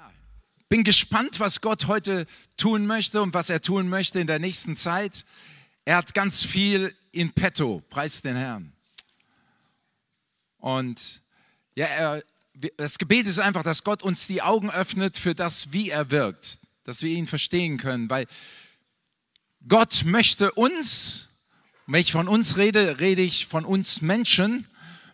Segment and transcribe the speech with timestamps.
[0.00, 0.10] Ja,
[0.70, 2.24] bin gespannt, was Gott heute
[2.56, 5.26] tun möchte und was er tun möchte in der nächsten Zeit.
[5.84, 8.72] Er hat ganz viel in petto, preis den Herrn.
[10.56, 11.20] Und
[11.74, 12.24] ja, er,
[12.78, 16.60] das Gebet ist einfach, dass Gott uns die Augen öffnet für das, wie er wirkt,
[16.84, 18.26] dass wir ihn verstehen können, weil
[19.68, 21.28] Gott möchte uns,
[21.86, 24.66] wenn ich von uns rede, rede ich von uns Menschen,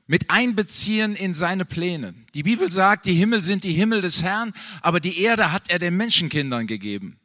[0.06, 2.14] mit einbeziehen in seine Pläne.
[2.34, 5.78] Die Bibel sagt, die Himmel sind die Himmel des Herrn, aber die Erde hat er
[5.78, 7.18] den Menschenkindern gegeben.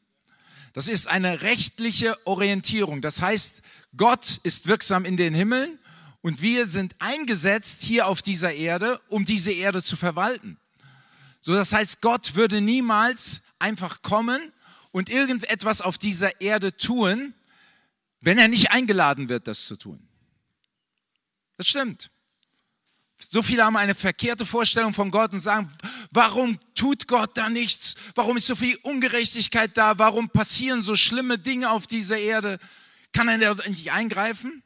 [0.73, 3.02] Das ist eine rechtliche Orientierung.
[3.02, 3.62] Das heißt,
[3.95, 5.77] Gott ist wirksam in den Himmeln
[6.21, 10.57] und wir sind eingesetzt hier auf dieser Erde, um diese Erde zu verwalten.
[11.41, 14.52] So, das heißt, Gott würde niemals einfach kommen
[14.91, 17.34] und irgendetwas auf dieser Erde tun,
[18.21, 20.07] wenn er nicht eingeladen wird, das zu tun.
[21.57, 22.10] Das stimmt.
[23.30, 25.71] So viele haben eine verkehrte Vorstellung von Gott und sagen,
[26.12, 27.95] warum tut Gott da nichts?
[28.16, 29.98] Warum ist so viel Ungerechtigkeit da?
[29.98, 32.59] Warum passieren so schlimme Dinge auf dieser Erde?
[33.13, 34.63] Kann er da nicht eingreifen?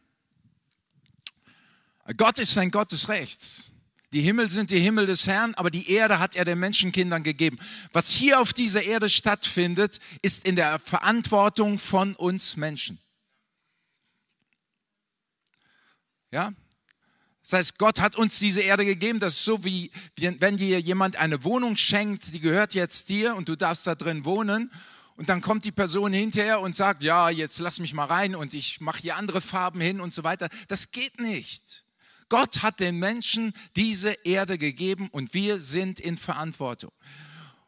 [2.18, 3.74] Gott ist ein Gott des Rechts.
[4.14, 7.60] Die Himmel sind die Himmel des Herrn, aber die Erde hat er den Menschenkindern gegeben.
[7.92, 13.00] Was hier auf dieser Erde stattfindet, ist in der Verantwortung von uns Menschen.
[16.32, 16.54] Ja,
[17.46, 19.20] das heißt, Gott hat uns diese Erde gegeben.
[19.20, 23.48] Das ist so wie, wenn dir jemand eine Wohnung schenkt, die gehört jetzt dir und
[23.48, 24.72] du darfst da drin wohnen.
[25.16, 28.56] Und dann kommt die Person hinterher und sagt, ja, jetzt lass mich mal rein und
[28.56, 30.50] ich mache hier andere Farben hin und so weiter.
[30.70, 31.86] Das geht nicht.
[32.30, 36.92] Gott hat den Menschen diese Erde gegeben und wir sind in Verantwortung.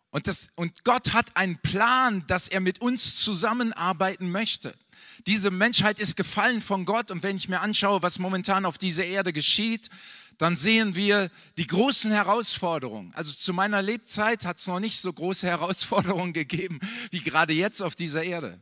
[0.10, 4.74] Und, das, und Gott hat einen Plan, dass er mit uns zusammenarbeiten möchte.
[5.26, 9.06] Diese Menschheit ist gefallen von Gott und wenn ich mir anschaue, was momentan auf dieser
[9.06, 9.90] Erde geschieht,
[10.38, 13.12] dann sehen wir die großen Herausforderungen.
[13.16, 16.80] Also zu meiner Lebzeit hat es noch nicht so große Herausforderungen gegeben
[17.12, 18.60] wie gerade jetzt auf dieser Erde.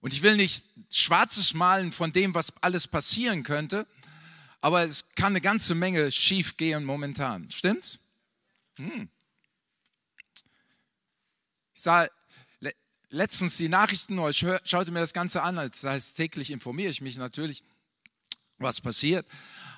[0.00, 3.86] Und ich will nicht schwarzes malen von dem, was alles passieren könnte,
[4.60, 7.50] aber es kann eine ganze Menge schief gehen momentan.
[7.50, 7.98] Stimmt's?
[8.76, 9.08] Hm.
[11.74, 12.06] Ich sah
[13.12, 17.16] letztens die Nachrichten, ich schaute mir das Ganze an, das heißt täglich informiere ich mich
[17.16, 17.62] natürlich,
[18.58, 19.26] was passiert.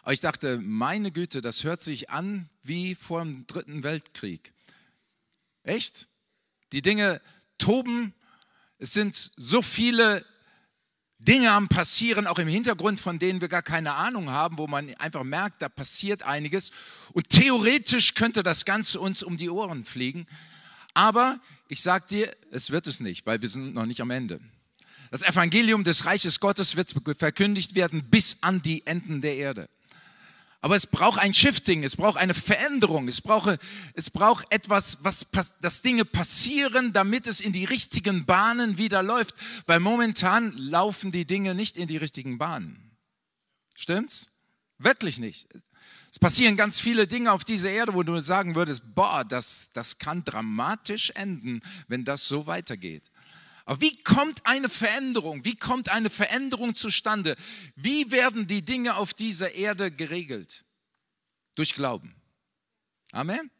[0.03, 4.53] Aber ich dachte, meine Güte, das hört sich an wie vor dem Dritten Weltkrieg.
[5.63, 6.09] Echt?
[6.73, 7.21] Die Dinge
[7.59, 8.15] toben,
[8.79, 10.25] es sind so viele
[11.19, 14.95] Dinge am Passieren, auch im Hintergrund, von denen wir gar keine Ahnung haben, wo man
[14.97, 16.71] einfach merkt, da passiert einiges.
[17.13, 20.27] Und theoretisch könnte das Ganze uns um die Ohren fliegen.
[20.93, 21.41] Aber
[21.75, 24.39] ich sage dir, es wird es nicht, weil wir sind noch nicht am Ende.
[25.11, 29.69] Das Evangelium des Reiches Gottes wird verkündigt werden bis an die Enden der Erde.
[30.61, 33.59] Aber es braucht ein Shifting, es braucht eine Veränderung, es braucht,
[33.95, 35.27] es braucht etwas, was,
[35.61, 39.35] dass Dinge passieren, damit es in die richtigen Bahnen wieder läuft.
[39.67, 42.97] Weil momentan laufen die Dinge nicht in die richtigen Bahnen.
[43.75, 44.31] Stimmt's?
[44.79, 45.49] Wirklich nicht.
[46.15, 49.99] Es passieren ganz viele Dinge auf dieser Erde, wo du sagen würdest, boah, das, das
[49.99, 53.11] kann dramatisch enden, wenn das so weitergeht.
[53.65, 55.45] Aber wie kommt eine Veränderung?
[55.45, 57.35] Wie kommt eine Veränderung zustande?
[57.75, 60.65] Wie werden die Dinge auf dieser Erde geregelt?
[61.57, 62.15] Durch Glauben.
[63.11, 63.51] Amen.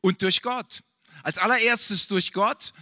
[0.00, 0.80] Und durch Gott.
[1.22, 2.72] Als allererstes durch Gott.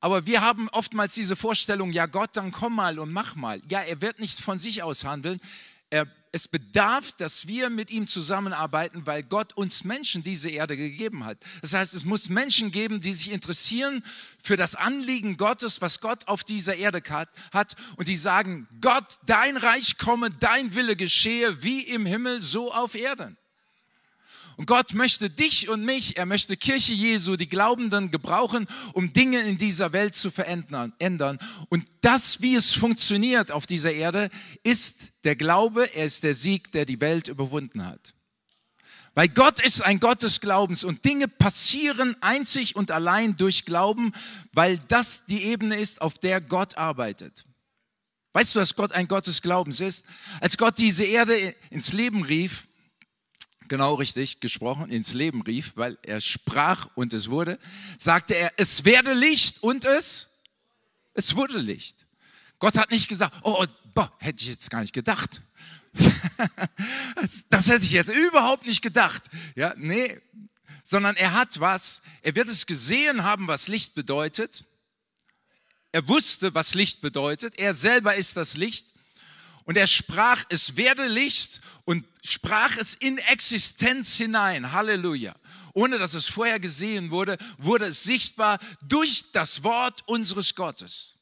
[0.00, 3.60] Aber wir haben oftmals diese Vorstellung, ja Gott, dann komm mal und mach mal.
[3.68, 5.38] Ja, er wird nicht von sich aus handeln.
[5.90, 11.26] Er es bedarf, dass wir mit ihm zusammenarbeiten, weil Gott uns Menschen diese Erde gegeben
[11.26, 11.38] hat.
[11.60, 14.02] Das heißt, es muss Menschen geben, die sich interessieren
[14.42, 17.02] für das Anliegen Gottes, was Gott auf dieser Erde
[17.52, 22.72] hat und die sagen, Gott, dein Reich komme, dein Wille geschehe, wie im Himmel, so
[22.72, 23.36] auf Erden.
[24.56, 29.40] Und Gott möchte dich und mich, er möchte Kirche Jesu, die Glaubenden gebrauchen, um Dinge
[29.40, 30.92] in dieser Welt zu verändern.
[31.68, 34.30] Und das, wie es funktioniert auf dieser Erde,
[34.62, 38.14] ist der Glaube, er ist der Sieg, der die Welt überwunden hat.
[39.14, 44.12] Weil Gott ist ein Gott des Glaubens und Dinge passieren einzig und allein durch Glauben,
[44.52, 47.44] weil das die Ebene ist, auf der Gott arbeitet.
[48.32, 50.06] Weißt du, dass Gott ein Gott des Glaubens ist?
[50.40, 52.68] Als Gott diese Erde ins Leben rief,
[53.72, 57.58] genau richtig gesprochen, ins Leben rief, weil er sprach und es wurde,
[57.96, 60.28] sagte er, es werde Licht und es,
[61.14, 62.06] es wurde Licht.
[62.58, 63.64] Gott hat nicht gesagt, oh,
[63.94, 65.40] boah, hätte ich jetzt gar nicht gedacht.
[67.48, 69.22] das hätte ich jetzt überhaupt nicht gedacht.
[69.56, 70.20] Ja, nee,
[70.84, 74.66] sondern er hat was, er wird es gesehen haben, was Licht bedeutet.
[75.92, 77.58] Er wusste, was Licht bedeutet.
[77.58, 78.92] Er selber ist das Licht.
[79.64, 84.72] Und er sprach, es werde Licht und sprach es in Existenz hinein.
[84.72, 85.34] Halleluja.
[85.74, 91.16] ohne dass es vorher gesehen wurde, wurde es sichtbar durch das Wort unseres Gottes.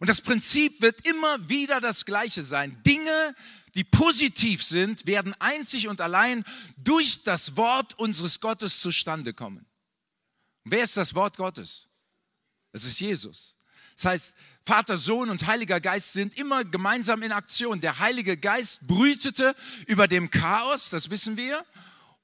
[0.00, 2.82] Und das Prinzip wird immer wieder das gleiche sein.
[2.82, 3.34] Dinge,
[3.74, 6.44] die positiv sind, werden einzig und allein
[6.78, 9.66] durch das Wort unseres Gottes zustande kommen.
[10.64, 11.88] Wer ist das Wort Gottes?
[12.72, 13.56] Es ist Jesus.
[13.94, 14.34] Das heißt,
[14.70, 17.80] Vater, Sohn und Heiliger Geist sind immer gemeinsam in Aktion.
[17.80, 19.56] Der Heilige Geist brütete
[19.88, 21.64] über dem Chaos, das wissen wir.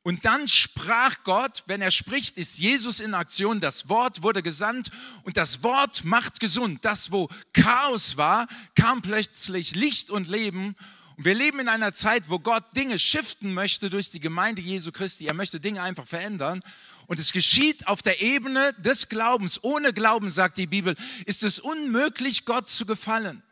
[0.05, 3.59] Und dann sprach Gott, wenn er spricht, ist Jesus in Aktion.
[3.61, 4.91] Das Wort wurde gesandt
[5.25, 6.85] und das Wort macht gesund.
[6.85, 8.47] Das, wo Chaos war,
[8.77, 10.77] kam plötzlich Licht und Leben.
[11.17, 14.93] Und wir leben in einer Zeit, wo Gott Dinge shiften möchte durch die Gemeinde Jesu
[14.93, 15.27] Christi.
[15.27, 16.63] Er möchte Dinge einfach verändern.
[17.07, 19.63] Und es geschieht auf der Ebene des Glaubens.
[19.63, 23.43] Ohne Glauben, sagt die Bibel, ist es unmöglich, Gott zu gefallen.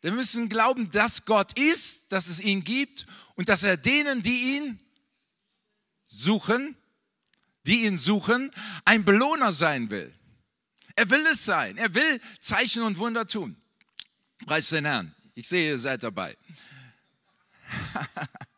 [0.00, 4.56] Wir müssen glauben, dass Gott ist, dass es ihn gibt und dass er denen, die
[4.56, 4.80] ihn
[6.08, 6.76] suchen,
[7.66, 8.50] die ihn suchen,
[8.84, 10.12] ein Belohner sein will.
[10.96, 11.76] Er will es sein.
[11.76, 13.56] Er will Zeichen und Wunder tun.
[14.46, 15.14] Preis den Herrn.
[15.34, 16.36] Ich sehe, ihr seid dabei.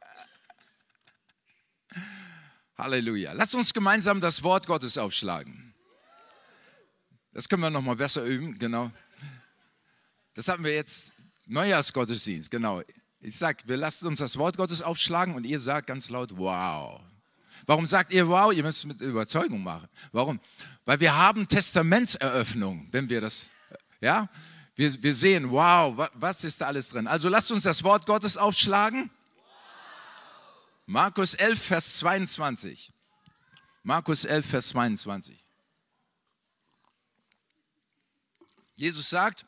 [2.82, 3.32] Halleluja.
[3.32, 5.74] Lass uns gemeinsam das Wort Gottes aufschlagen.
[7.32, 8.90] Das können wir noch mal besser üben, genau.
[10.34, 11.14] Das haben wir jetzt
[11.46, 12.82] Neujahrsgottesdienst, genau.
[13.20, 17.00] Ich sage, wir lassen uns das Wort Gottes aufschlagen und ihr sagt ganz laut, wow.
[17.66, 18.52] Warum sagt ihr wow?
[18.52, 19.88] Ihr müsst es mit Überzeugung machen.
[20.10, 20.40] Warum?
[20.84, 23.50] Weil wir haben Testamentseröffnung, wenn wir das,
[24.00, 24.28] ja?
[24.74, 27.06] Wir, wir sehen, wow, was ist da alles drin?
[27.06, 29.10] Also lasst uns das Wort Gottes aufschlagen.
[30.92, 32.92] Markus 11, Vers 22.
[33.82, 35.42] Markus 11, Vers 22.
[38.74, 39.46] Jesus sagt,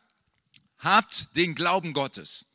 [0.79, 2.47] habt den Glauben Gottes.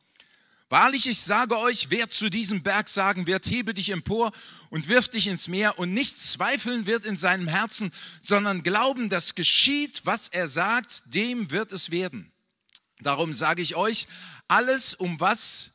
[0.70, 4.32] Wahrlich, ich sage euch, wer zu diesem Berg sagen wird, hebe dich empor
[4.72, 9.36] und wirf dich ins Meer und nicht zweifeln wird in seinem Herzen, sondern glauben, dass
[9.36, 12.32] geschieht, was er sagt, dem wird es werden.
[13.02, 14.08] Darum sage ich euch,
[14.48, 15.74] alles, um was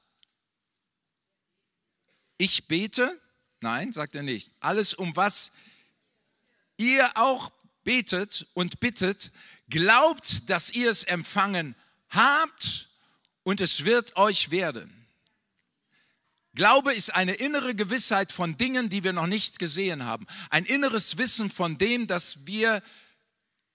[2.39, 3.21] ich bete,
[3.61, 5.53] nein, sagt er nicht, alles um was
[6.77, 7.51] ihr auch
[7.85, 9.31] betet und bittet,
[9.69, 11.75] glaubt, dass ihr es empfangen
[12.09, 12.91] habt
[13.43, 15.05] und es wird euch werden.
[16.55, 20.27] Glaube ist eine innere Gewissheit von Dingen, die wir noch nicht gesehen haben.
[20.51, 22.83] Ein inneres Wissen von dem, dass wir,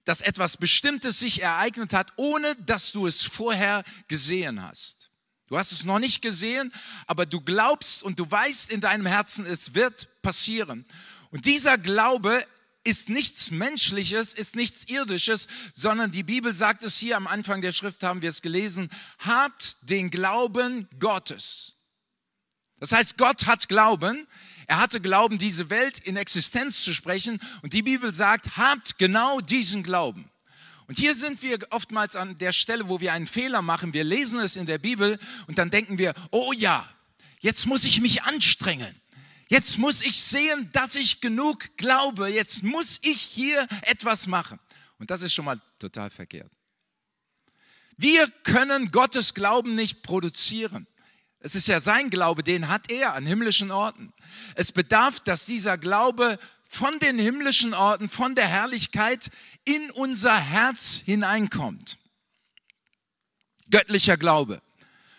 [0.06, 5.09] dass etwas Bestimmtes sich ereignet hat, ohne dass du es vorher gesehen hast.
[5.50, 6.72] Du hast es noch nicht gesehen,
[7.08, 10.86] aber du glaubst und du weißt in deinem Herzen, es wird passieren.
[11.32, 12.46] Und dieser Glaube
[12.84, 17.72] ist nichts Menschliches, ist nichts Irdisches, sondern die Bibel sagt es hier am Anfang der
[17.72, 21.74] Schrift, haben wir es gelesen, habt den Glauben Gottes.
[22.80, 24.26] Das heißt, Gott hat Glauben.
[24.68, 27.42] Er hatte Glauben, diese Welt in Existenz zu sprechen.
[27.62, 30.30] Und die Bibel sagt, habt genau diesen Glauben.
[30.90, 33.94] Und hier sind wir oftmals an der Stelle, wo wir einen Fehler machen.
[33.94, 36.90] Wir lesen es in der Bibel und dann denken wir, oh ja,
[37.42, 39.00] jetzt muss ich mich anstrengen.
[39.50, 42.30] Jetzt muss ich sehen, dass ich genug glaube.
[42.30, 44.60] Jetzt muss ich hier etwas machen.
[44.98, 46.52] Und das ist schon mal total verkehrt.
[47.96, 50.88] Wir können Gottes Glauben nicht produzieren.
[51.40, 54.12] Es ist ja sein Glaube, den hat er an himmlischen Orten.
[54.56, 56.40] Es bedarf, dass dieser Glaube
[56.72, 59.32] von den himmlischen Orten, von der Herrlichkeit
[59.66, 61.98] in unser Herz hineinkommt.
[63.72, 64.62] Göttlicher Glaube.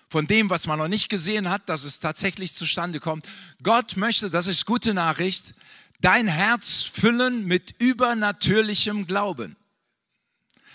[0.09, 3.26] Von dem, was man noch nicht gesehen hat, dass es tatsächlich zustande kommt.
[3.62, 5.54] Gott möchte, das ist gute Nachricht,
[6.00, 9.57] dein Herz füllen mit übernatürlichem Glauben.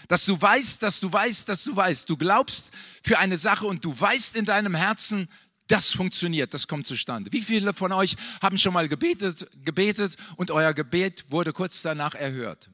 [0.09, 2.09] Dass du weißt, dass du weißt, dass du weißt.
[2.09, 5.29] Du glaubst für eine Sache und du weißt in deinem Herzen,
[5.67, 7.31] das funktioniert, das kommt zustande.
[7.33, 12.13] Wie viele von euch haben schon mal gebetet, gebetet und euer Gebet wurde kurz danach
[12.13, 12.69] erhört?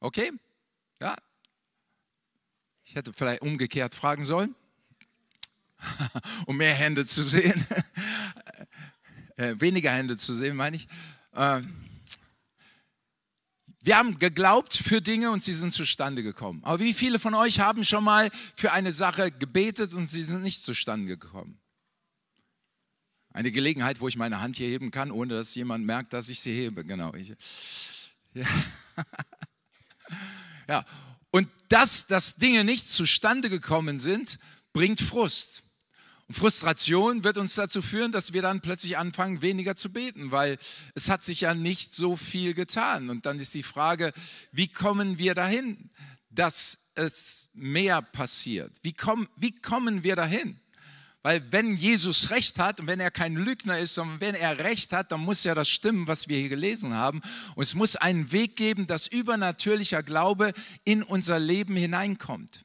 [0.00, 0.32] Okay?
[1.00, 1.16] Ja?
[2.84, 4.54] Ich hätte vielleicht umgekehrt fragen sollen,
[6.46, 7.66] um mehr Hände zu sehen.
[9.36, 10.88] äh, weniger Hände zu sehen, meine ich.
[11.32, 11.62] Äh,
[13.80, 16.60] wir haben geglaubt für Dinge und sie sind zustande gekommen.
[16.64, 20.42] Aber wie viele von euch haben schon mal für eine Sache gebetet und sie sind
[20.42, 21.60] nicht zustande gekommen?
[23.36, 26.40] Eine Gelegenheit, wo ich meine Hand hier heben kann, ohne dass jemand merkt, dass ich
[26.40, 26.86] sie hebe.
[26.86, 27.12] Genau.
[27.12, 27.34] Ich,
[28.32, 28.46] ja.
[30.68, 30.86] ja.
[31.30, 34.38] Und dass, dass Dinge nicht zustande gekommen sind,
[34.72, 35.64] bringt Frust.
[36.28, 40.56] Und Frustration wird uns dazu führen, dass wir dann plötzlich anfangen, weniger zu beten, weil
[40.94, 43.10] es hat sich ja nicht so viel getan.
[43.10, 44.14] Und dann ist die Frage,
[44.50, 45.90] wie kommen wir dahin,
[46.30, 48.72] dass es mehr passiert?
[48.80, 50.58] Wie, komm, wie kommen wir dahin?
[51.26, 54.92] Weil wenn Jesus recht hat und wenn er kein Lügner ist, sondern wenn er recht
[54.92, 57.20] hat, dann muss ja das stimmen, was wir hier gelesen haben.
[57.56, 60.52] Und es muss einen Weg geben, dass übernatürlicher Glaube
[60.84, 62.64] in unser Leben hineinkommt.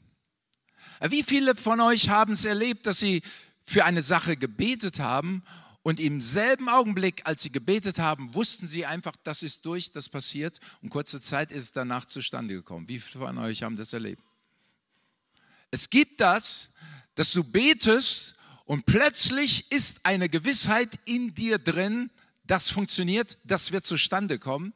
[1.09, 3.23] Wie viele von euch haben es erlebt, dass sie
[3.65, 5.41] für eine Sache gebetet haben
[5.81, 10.07] und im selben Augenblick, als sie gebetet haben, wussten sie einfach, das ist durch, das
[10.07, 12.87] passiert und kurze Zeit ist es danach zustande gekommen.
[12.87, 14.21] Wie viele von euch haben das erlebt?
[15.71, 16.69] Es gibt das,
[17.15, 22.09] dass du betest und plötzlich ist eine Gewissheit in dir drin,
[22.45, 24.73] das funktioniert, das wird zustande kommen.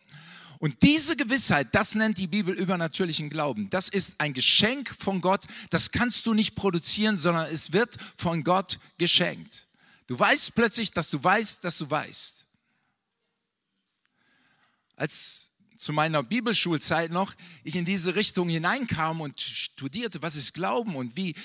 [0.60, 3.70] Und diese Gewissheit, das nennt die Bibel übernatürlichen Glauben.
[3.70, 5.44] Das ist ein Geschenk von Gott.
[5.70, 9.68] Das kannst du nicht produzieren, sondern es wird von Gott geschenkt.
[10.08, 12.46] Du weißt plötzlich, dass du weißt, dass du weißt.
[14.96, 20.96] Als zu meiner Bibelschulzeit noch ich in diese Richtung hineinkam und studierte, was ist Glauben
[20.96, 21.36] und wie,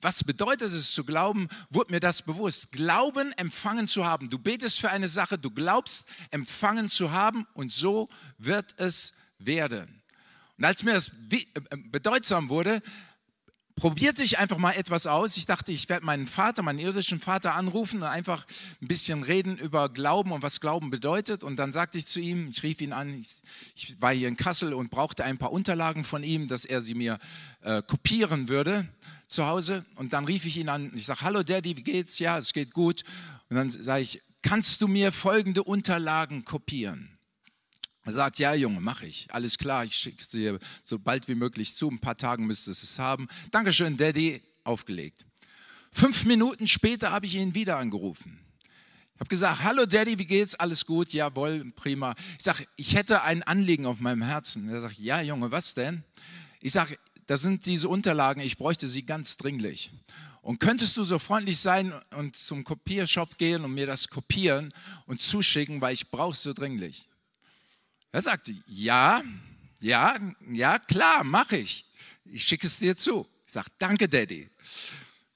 [0.00, 2.72] was bedeutet es zu glauben, wurde mir das bewusst.
[2.72, 4.30] Glauben, empfangen zu haben.
[4.30, 10.02] Du betest für eine Sache, du glaubst, empfangen zu haben und so wird es werden.
[10.58, 11.44] Und als mir das äh,
[11.76, 12.82] bedeutsam wurde,
[13.80, 15.38] probierte ich einfach mal etwas aus.
[15.38, 18.46] Ich dachte, ich werde meinen Vater, meinen irdischen Vater anrufen und einfach
[18.82, 21.42] ein bisschen reden über Glauben und was Glauben bedeutet.
[21.42, 23.40] Und dann sagte ich zu ihm, ich rief ihn an, ich,
[23.74, 26.94] ich war hier in Kassel und brauchte ein paar Unterlagen von ihm, dass er sie
[26.94, 27.18] mir
[27.62, 28.86] äh, kopieren würde
[29.30, 29.84] zu Hause.
[29.96, 32.18] Und dann rief ich ihn an, ich sage, hallo Daddy, wie geht's?
[32.18, 33.02] Ja, es geht gut.
[33.48, 37.18] Und dann sage ich, kannst du mir folgende Unterlagen kopieren?
[38.02, 39.28] Er sagt, ja Junge, mache ich.
[39.30, 41.90] Alles klar, ich schicke es dir so bald wie möglich zu.
[41.90, 43.28] Ein paar Tagen müsstest du es haben.
[43.50, 45.26] Dankeschön, Daddy, aufgelegt.
[45.92, 48.40] Fünf Minuten später habe ich ihn wieder angerufen.
[49.14, 50.54] Ich habe gesagt, hallo Daddy, wie geht's?
[50.54, 51.12] Alles gut?
[51.12, 52.14] Jawohl, prima.
[52.38, 54.68] Ich sage, ich hätte ein Anliegen auf meinem Herzen.
[54.70, 56.04] Er sagt, ja Junge, was denn?
[56.60, 56.96] Ich sage,
[57.30, 59.92] das sind diese Unterlagen, ich bräuchte sie ganz dringlich.
[60.42, 64.74] Und könntest du so freundlich sein und zum Kopiershop gehen und mir das kopieren
[65.06, 67.08] und zuschicken, weil ich brauche es so dringlich.
[68.10, 69.22] Er sagt sie, ja,
[69.80, 70.18] ja,
[70.50, 71.86] ja, klar, mache ich.
[72.24, 73.28] Ich schicke es dir zu.
[73.46, 74.50] Ich sage, danke, Daddy.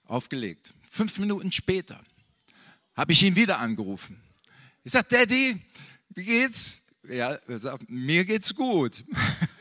[0.07, 0.75] Aufgelegt.
[0.91, 2.03] Fünf Minuten später
[2.97, 4.21] habe ich ihn wieder angerufen.
[4.83, 5.63] Ich sage, Daddy,
[6.09, 6.83] wie geht's?
[7.05, 9.05] Ja, er sagt, mir geht's gut.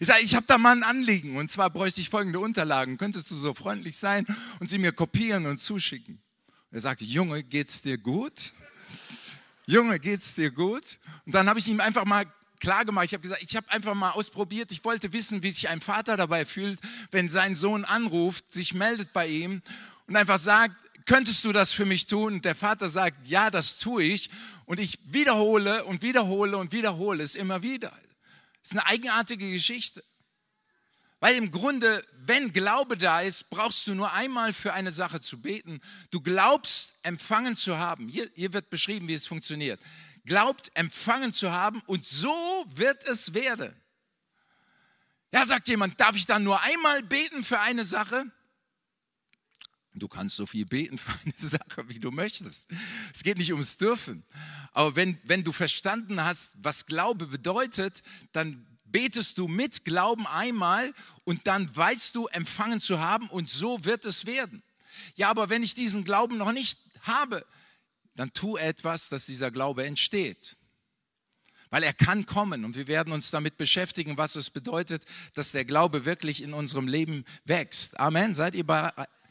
[0.00, 2.98] Ich sage, ich habe da mal ein Anliegen und zwar bräuchte ich folgende Unterlagen.
[2.98, 4.26] Könntest du so freundlich sein
[4.60, 6.20] und sie mir kopieren und zuschicken?
[6.70, 8.52] Er sagte, Junge, geht's dir gut?
[9.66, 10.98] Junge, geht's dir gut?
[11.24, 12.24] Und dann habe ich ihm einfach mal
[12.60, 15.68] klar gemacht, ich habe gesagt, ich habe einfach mal ausprobiert, ich wollte wissen, wie sich
[15.68, 19.62] ein Vater dabei fühlt, wenn sein Sohn anruft, sich meldet bei ihm
[20.06, 20.74] und einfach sagt,
[21.06, 22.34] könntest du das für mich tun?
[22.34, 24.30] Und der Vater sagt, ja, das tue ich.
[24.64, 27.92] Und ich wiederhole und wiederhole und wiederhole es immer wieder.
[28.64, 30.02] Das ist eine eigenartige Geschichte.
[31.20, 35.40] Weil im Grunde, wenn Glaube da ist, brauchst du nur einmal für eine Sache zu
[35.40, 35.80] beten.
[36.10, 38.08] Du glaubst, empfangen zu haben.
[38.08, 39.80] Hier, hier wird beschrieben, wie es funktioniert.
[40.24, 42.34] Glaubt, empfangen zu haben und so
[42.68, 43.74] wird es werden.
[45.30, 48.30] Ja, sagt jemand, darf ich dann nur einmal beten für eine Sache?
[49.94, 52.68] Du kannst so viel beten für eine Sache, wie du möchtest.
[53.12, 54.24] Es geht nicht ums Dürfen.
[54.72, 60.94] Aber wenn, wenn du verstanden hast, was Glaube bedeutet, dann betest du mit Glauben einmal
[61.24, 64.62] und dann weißt du, empfangen zu haben und so wird es werden.
[65.16, 67.44] Ja, aber wenn ich diesen Glauben noch nicht habe,
[68.14, 70.56] dann tu etwas, dass dieser Glaube entsteht.
[71.70, 75.64] Weil er kann kommen und wir werden uns damit beschäftigen, was es bedeutet, dass der
[75.64, 77.98] Glaube wirklich in unserem Leben wächst.
[77.98, 78.32] Amen.
[78.32, 78.64] Seid ihr,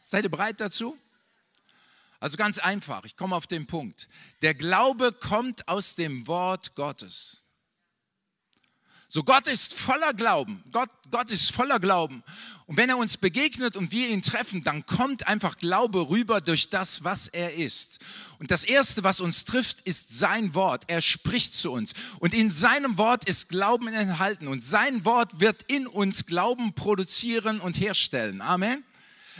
[0.09, 0.97] seid ihr bereit dazu?
[2.19, 4.07] Also ganz einfach, ich komme auf den Punkt.
[4.41, 7.43] Der Glaube kommt aus dem Wort Gottes.
[9.09, 10.63] So Gott ist voller Glauben.
[10.71, 12.23] Gott, Gott ist voller Glauben.
[12.65, 16.69] Und wenn er uns begegnet und wir ihn treffen, dann kommt einfach Glaube rüber durch
[16.69, 17.99] das, was er ist.
[18.39, 20.85] Und das Erste, was uns trifft, ist sein Wort.
[20.87, 21.93] Er spricht zu uns.
[22.19, 24.47] Und in seinem Wort ist Glauben enthalten.
[24.47, 28.41] Und sein Wort wird in uns Glauben produzieren und herstellen.
[28.41, 28.83] Amen.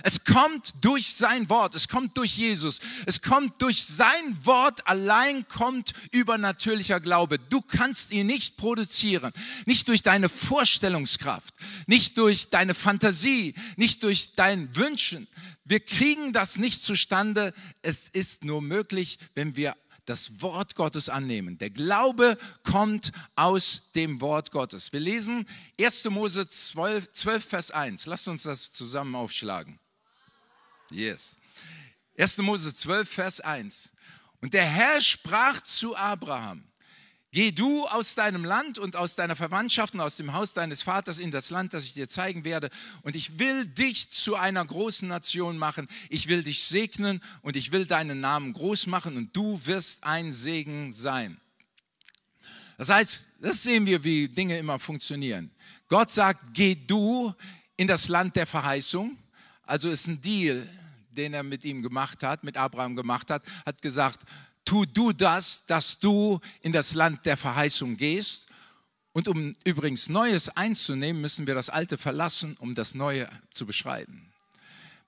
[0.01, 5.47] Es kommt durch sein Wort, es kommt durch Jesus, es kommt durch sein Wort allein
[5.47, 7.37] kommt übernatürlicher Glaube.
[7.37, 9.31] Du kannst ihn nicht produzieren,
[9.65, 11.53] nicht durch deine Vorstellungskraft,
[11.85, 15.27] nicht durch deine Fantasie, nicht durch dein Wünschen.
[15.65, 17.53] Wir kriegen das nicht zustande.
[17.81, 21.57] Es ist nur möglich, wenn wir das Wort Gottes annehmen.
[21.57, 24.91] Der Glaube kommt aus dem Wort Gottes.
[24.91, 25.47] Wir lesen
[25.79, 26.05] 1.
[26.05, 28.05] Mose 12, 12 Vers 1.
[28.07, 29.79] Lasst uns das zusammen aufschlagen.
[30.93, 31.37] Yes.
[32.17, 32.37] 1.
[32.39, 33.93] Mose 12, Vers 1.
[34.41, 36.63] Und der Herr sprach zu Abraham,
[37.33, 41.17] Geh du aus deinem Land und aus deiner Verwandtschaft und aus dem Haus deines Vaters
[41.17, 42.69] in das Land, das ich dir zeigen werde.
[43.01, 45.87] Und ich will dich zu einer großen Nation machen.
[46.09, 50.31] Ich will dich segnen und ich will deinen Namen groß machen und du wirst ein
[50.31, 51.41] Segen sein.
[52.77, 55.49] Das heißt, das sehen wir, wie Dinge immer funktionieren.
[55.87, 57.33] Gott sagt, geh du
[57.77, 59.17] in das Land der Verheißung.
[59.63, 60.69] Also ist ein Deal,
[61.17, 64.21] den er mit ihm gemacht hat, mit Abraham gemacht hat, hat gesagt,
[64.65, 68.47] tu du das, dass du in das Land der Verheißung gehst.
[69.11, 74.32] Und um übrigens Neues einzunehmen, müssen wir das Alte verlassen, um das Neue zu beschreiten.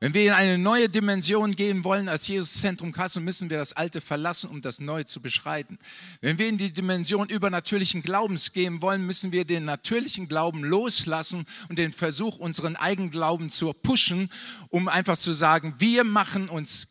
[0.05, 3.73] Wenn wir in eine neue Dimension gehen wollen als Jesus Zentrum Kassel, müssen wir das
[3.73, 5.79] Alte verlassen, um das Neue zu beschreiten.
[6.21, 11.47] Wenn wir in die Dimension übernatürlichen Glaubens gehen wollen, müssen wir den natürlichen Glauben loslassen
[11.69, 14.29] und den Versuch, unseren eigenen Glauben zu pushen,
[14.69, 16.87] um einfach zu sagen, wir machen uns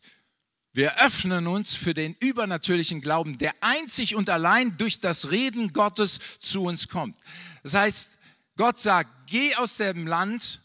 [0.73, 6.19] wir öffnen uns für den übernatürlichen Glauben, der einzig und allein durch das Reden Gottes
[6.39, 7.17] zu uns kommt.
[7.63, 8.19] Das heißt,
[8.57, 10.59] Gott sagt, geh aus dem Land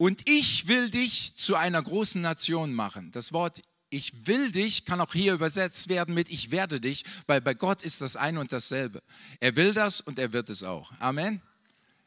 [0.00, 3.12] und ich will dich zu einer großen Nation machen.
[3.12, 7.42] Das Wort ich will dich kann auch hier übersetzt werden mit ich werde dich, weil
[7.42, 9.02] bei Gott ist das eine und dasselbe.
[9.40, 10.90] Er will das und er wird es auch.
[11.00, 11.42] Amen.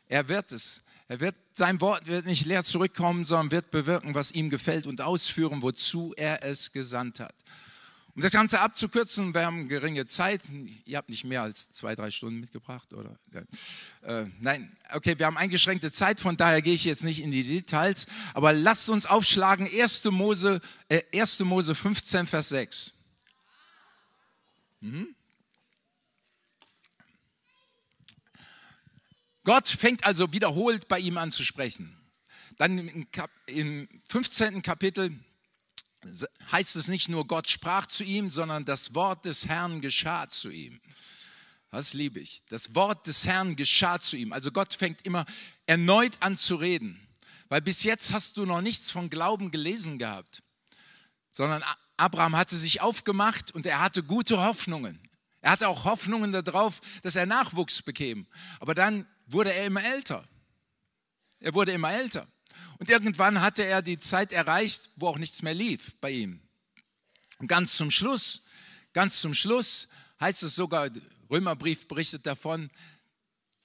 [0.08, 0.82] Er wird es.
[1.08, 5.02] Er wird, sein Wort wird nicht leer zurückkommen, sondern wird bewirken, was ihm gefällt und
[5.02, 7.36] ausführen, wozu er es gesandt hat.
[8.16, 10.44] Um das Ganze abzukürzen, wir haben geringe Zeit.
[10.86, 13.18] Ihr habt nicht mehr als zwei, drei Stunden mitgebracht, oder?
[14.04, 17.42] Äh, nein, okay, wir haben eingeschränkte Zeit, von daher gehe ich jetzt nicht in die
[17.42, 18.06] Details.
[18.36, 20.04] Aber lasst uns aufschlagen, 1.
[20.12, 21.40] Mose, äh, 1.
[21.40, 22.94] Mose 15, Vers 6.
[24.82, 25.16] Mhm.
[29.44, 31.98] Gott fängt also wiederholt bei ihm an zu sprechen.
[32.58, 34.62] Dann im, Kap im 15.
[34.62, 35.20] Kapitel
[36.52, 40.50] heißt es nicht nur, Gott sprach zu ihm, sondern das Wort des Herrn geschah zu
[40.50, 40.80] ihm.
[41.72, 42.44] Das liebe ich.
[42.50, 44.32] Das Wort des Herrn geschah zu ihm.
[44.32, 45.26] Also Gott fängt immer
[45.66, 47.00] erneut an zu reden.
[47.50, 50.44] Weil bis jetzt hast du noch nichts von Glauben gelesen gehabt,
[51.32, 51.64] sondern
[51.98, 55.00] Abraham hatte sich aufgemacht und er hatte gute Hoffnungen.
[55.42, 58.26] Er hatte auch Hoffnungen darauf, dass er Nachwuchs bekäme.
[58.60, 60.28] Aber dann wurde er immer älter.
[61.40, 62.28] Er wurde immer älter.
[62.84, 66.42] Und irgendwann hatte er die Zeit erreicht, wo auch nichts mehr lief bei ihm.
[67.38, 68.42] Und ganz zum Schluss,
[68.92, 69.88] ganz zum Schluss
[70.20, 70.90] heißt es sogar,
[71.30, 72.70] Römerbrief berichtet davon,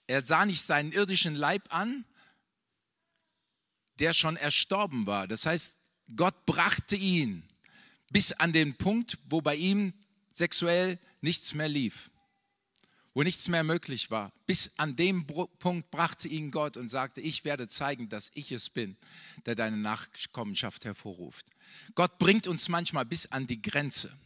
[0.06, 2.04] er sah nicht seinen irdischen Leib an,
[3.98, 5.26] der schon erstorben war.
[5.26, 5.78] Das heißt,
[6.14, 7.42] Gott brachte ihn
[8.12, 9.94] bis an den Punkt, wo bei ihm
[10.30, 12.08] sexuell nichts mehr lief
[13.18, 14.30] wo nichts mehr möglich war.
[14.46, 18.70] Bis an dem Punkt brachte ihn Gott und sagte, ich werde zeigen, dass ich es
[18.70, 18.96] bin,
[19.44, 21.44] der deine Nachkommenschaft hervorruft.
[21.96, 24.16] Gott bringt uns manchmal bis an die Grenze.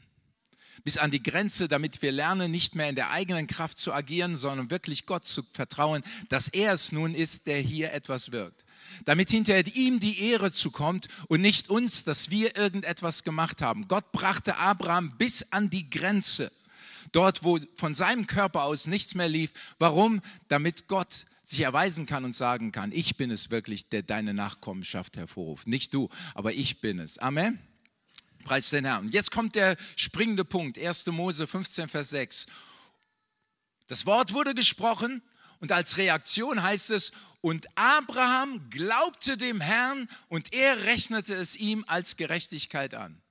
[0.84, 4.36] Bis an die Grenze, damit wir lernen, nicht mehr in der eigenen Kraft zu agieren,
[4.36, 8.62] sondern wirklich Gott zu vertrauen, dass er es nun ist, der hier etwas wirkt.
[9.06, 13.88] Damit hinterher ihm die Ehre zukommt und nicht uns, dass wir irgendetwas gemacht haben.
[13.88, 16.52] Gott brachte Abraham bis an die Grenze
[17.12, 19.52] dort wo von seinem Körper aus nichts mehr lief.
[19.78, 20.22] Warum?
[20.48, 25.16] Damit Gott sich erweisen kann und sagen kann, ich bin es wirklich, der deine Nachkommenschaft
[25.16, 25.66] hervorruft.
[25.66, 27.18] Nicht du, aber ich bin es.
[27.18, 27.58] Amen.
[28.44, 29.06] Preis den Herrn.
[29.06, 31.06] Und jetzt kommt der springende Punkt, 1.
[31.06, 32.46] Mose 15, Vers 6.
[33.86, 35.22] Das Wort wurde gesprochen
[35.60, 41.84] und als Reaktion heißt es, und Abraham glaubte dem Herrn und er rechnete es ihm
[41.86, 43.21] als Gerechtigkeit an.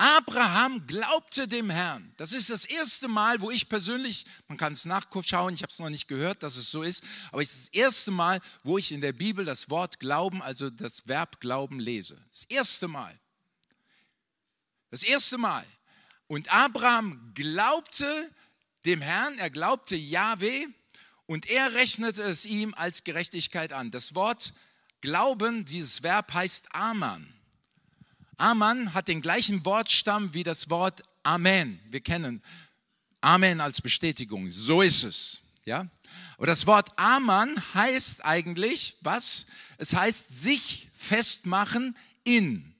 [0.00, 2.14] Abraham glaubte dem Herrn.
[2.16, 5.78] Das ist das erste Mal, wo ich persönlich, man kann es nachschauen, ich habe es
[5.78, 8.92] noch nicht gehört, dass es so ist, aber es ist das erste Mal, wo ich
[8.92, 12.16] in der Bibel das Wort Glauben, also das Verb Glauben lese.
[12.30, 13.14] Das erste Mal.
[14.88, 15.66] Das erste Mal.
[16.28, 18.30] Und Abraham glaubte
[18.86, 20.66] dem Herrn, er glaubte Yahweh
[21.26, 23.90] und er rechnete es ihm als Gerechtigkeit an.
[23.90, 24.54] Das Wort
[25.02, 27.39] Glauben, dieses Verb heißt Aman.
[28.40, 31.78] Amen hat den gleichen Wortstamm wie das Wort Amen.
[31.90, 32.42] Wir kennen
[33.20, 34.48] Amen als Bestätigung.
[34.48, 35.40] So ist es.
[35.66, 35.86] Ja?
[36.38, 39.46] Aber das Wort Amen heißt eigentlich was?
[39.76, 42.74] Es heißt sich festmachen in.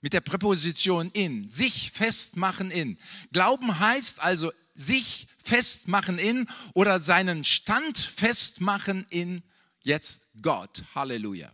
[0.00, 1.46] Mit der Präposition in.
[1.46, 2.98] Sich festmachen in.
[3.32, 9.42] Glauben heißt also sich festmachen in oder seinen Stand festmachen in
[9.82, 10.84] jetzt Gott.
[10.94, 11.52] Halleluja.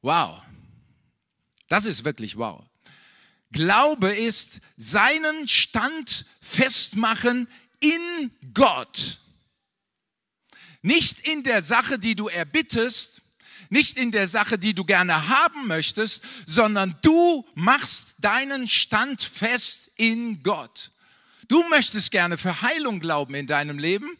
[0.00, 0.42] Wow.
[1.68, 2.64] Das ist wirklich wow.
[3.52, 7.48] Glaube ist seinen Stand festmachen
[7.80, 9.20] in Gott.
[10.82, 13.22] Nicht in der Sache, die du erbittest,
[13.68, 19.90] nicht in der Sache, die du gerne haben möchtest, sondern du machst deinen Stand fest
[19.96, 20.92] in Gott.
[21.48, 24.16] Du möchtest gerne für Heilung glauben in deinem Leben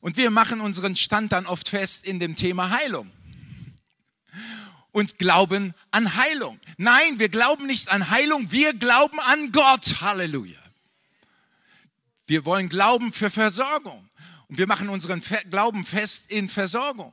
[0.00, 3.10] und wir machen unseren Stand dann oft fest in dem Thema Heilung
[4.92, 6.58] und glauben an Heilung.
[6.76, 10.00] Nein, wir glauben nicht an Heilung, wir glauben an Gott.
[10.00, 10.58] Halleluja.
[12.26, 14.08] Wir wollen glauben für Versorgung
[14.48, 17.12] und wir machen unseren Glauben fest in Versorgung.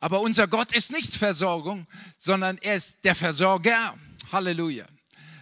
[0.00, 1.86] Aber unser Gott ist nicht Versorgung,
[2.18, 3.94] sondern er ist der Versorger.
[4.30, 4.86] Halleluja.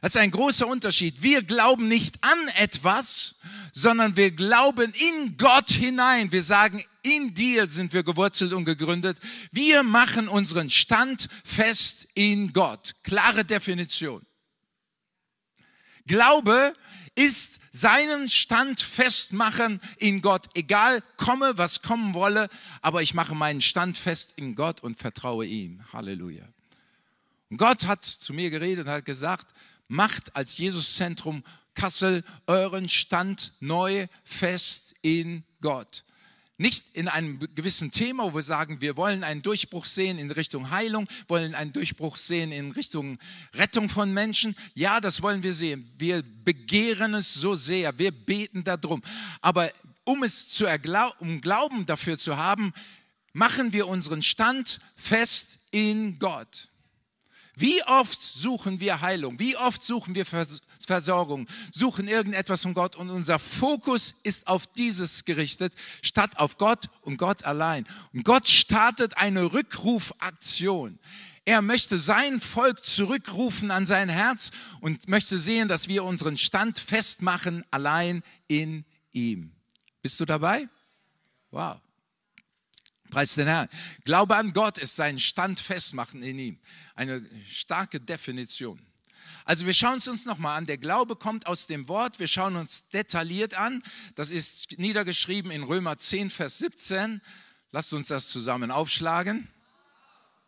[0.02, 1.22] Das ist ein großer Unterschied.
[1.22, 3.36] Wir glauben nicht an etwas,
[3.72, 6.32] sondern wir glauben in Gott hinein.
[6.32, 9.20] Wir sagen, in dir sind wir gewurzelt und gegründet.
[9.52, 12.96] Wir machen unseren Stand fest in Gott.
[13.04, 14.26] Klare Definition.
[16.04, 16.74] Glaube
[17.14, 22.48] ist seinen Stand festmachen in Gott, egal komme, was kommen wolle,
[22.80, 25.80] aber ich mache meinen Stand fest in Gott und vertraue ihm.
[25.92, 26.48] Halleluja.
[27.50, 29.46] Und Gott hat zu mir geredet und hat gesagt,
[29.92, 36.04] macht als Jesuszentrum Kassel euren Stand neu fest in Gott.
[36.56, 40.70] Nicht in einem gewissen Thema, wo wir sagen, wir wollen einen Durchbruch sehen in Richtung
[40.70, 43.18] Heilung, wollen einen Durchbruch sehen in Richtung
[43.54, 44.56] Rettung von Menschen.
[44.74, 45.90] Ja, das wollen wir sehen.
[45.98, 49.02] Wir begehren es so sehr, wir beten darum.
[49.40, 49.70] Aber
[50.04, 52.72] um es zu erglau um Glauben dafür zu haben,
[53.32, 56.71] machen wir unseren Stand fest in Gott.
[57.62, 59.38] Wie oft suchen wir Heilung?
[59.38, 61.46] Wie oft suchen wir Versorgung?
[61.70, 67.18] Suchen irgendetwas von Gott und unser Fokus ist auf dieses gerichtet, statt auf Gott und
[67.18, 67.86] Gott allein.
[68.12, 70.98] Und Gott startet eine Rückrufaktion.
[71.44, 76.80] Er möchte sein Volk zurückrufen an sein Herz und möchte sehen, dass wir unseren Stand
[76.80, 79.52] festmachen, allein in ihm.
[80.02, 80.68] Bist du dabei?
[81.52, 81.80] Wow.
[83.12, 83.68] Preis den Herrn.
[84.04, 86.58] Glaube an Gott ist sein Stand festmachen in ihm.
[86.94, 88.80] Eine starke Definition.
[89.44, 90.64] Also wir schauen es uns nochmal an.
[90.64, 92.18] Der Glaube kommt aus dem Wort.
[92.18, 93.82] Wir schauen uns detailliert an.
[94.14, 97.20] Das ist niedergeschrieben in Römer 10, Vers 17.
[97.70, 99.46] Lasst uns das zusammen aufschlagen.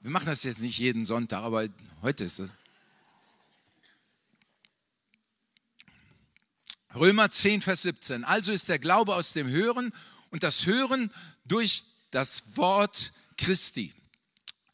[0.00, 1.68] Wir machen das jetzt nicht jeden Sonntag, aber
[2.00, 2.50] heute ist es.
[6.94, 8.24] Römer 10, Vers 17.
[8.24, 9.92] Also ist der Glaube aus dem Hören
[10.30, 11.12] und das Hören
[11.44, 13.92] durch das Wort Christi.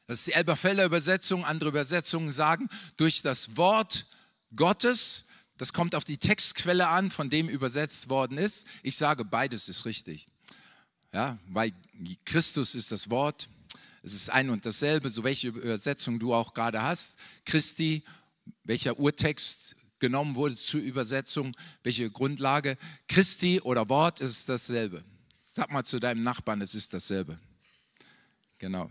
[0.06, 1.44] Das ist die Elberfelder Übersetzung.
[1.44, 4.06] Andere Übersetzungen sagen, durch das Wort
[4.54, 5.24] Gottes.
[5.56, 8.66] Das kommt auf die Textquelle an, von dem übersetzt worden ist.
[8.82, 10.28] Ich sage, beides ist richtig.
[11.12, 11.72] Ja, weil
[12.24, 13.48] Christus ist das Wort.
[14.02, 17.18] Es ist ein und dasselbe, so welche Übersetzung du auch gerade hast.
[17.44, 18.02] Christi,
[18.64, 22.76] welcher Urtext genommen wurde zur Übersetzung, welche Grundlage.
[23.08, 25.04] Christi oder Wort ist dasselbe.
[25.60, 27.38] Sag mal zu deinem Nachbarn, es ist dasselbe.
[28.56, 28.90] Genau.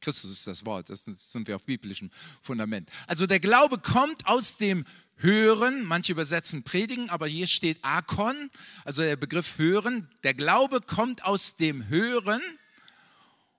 [0.00, 2.90] Christus ist das Wort, das sind wir auf biblischem Fundament.
[3.06, 8.50] Also der Glaube kommt aus dem Hören, manche übersetzen Predigen, aber hier steht Akon,
[8.84, 10.10] also der Begriff Hören.
[10.24, 12.42] Der Glaube kommt aus dem Hören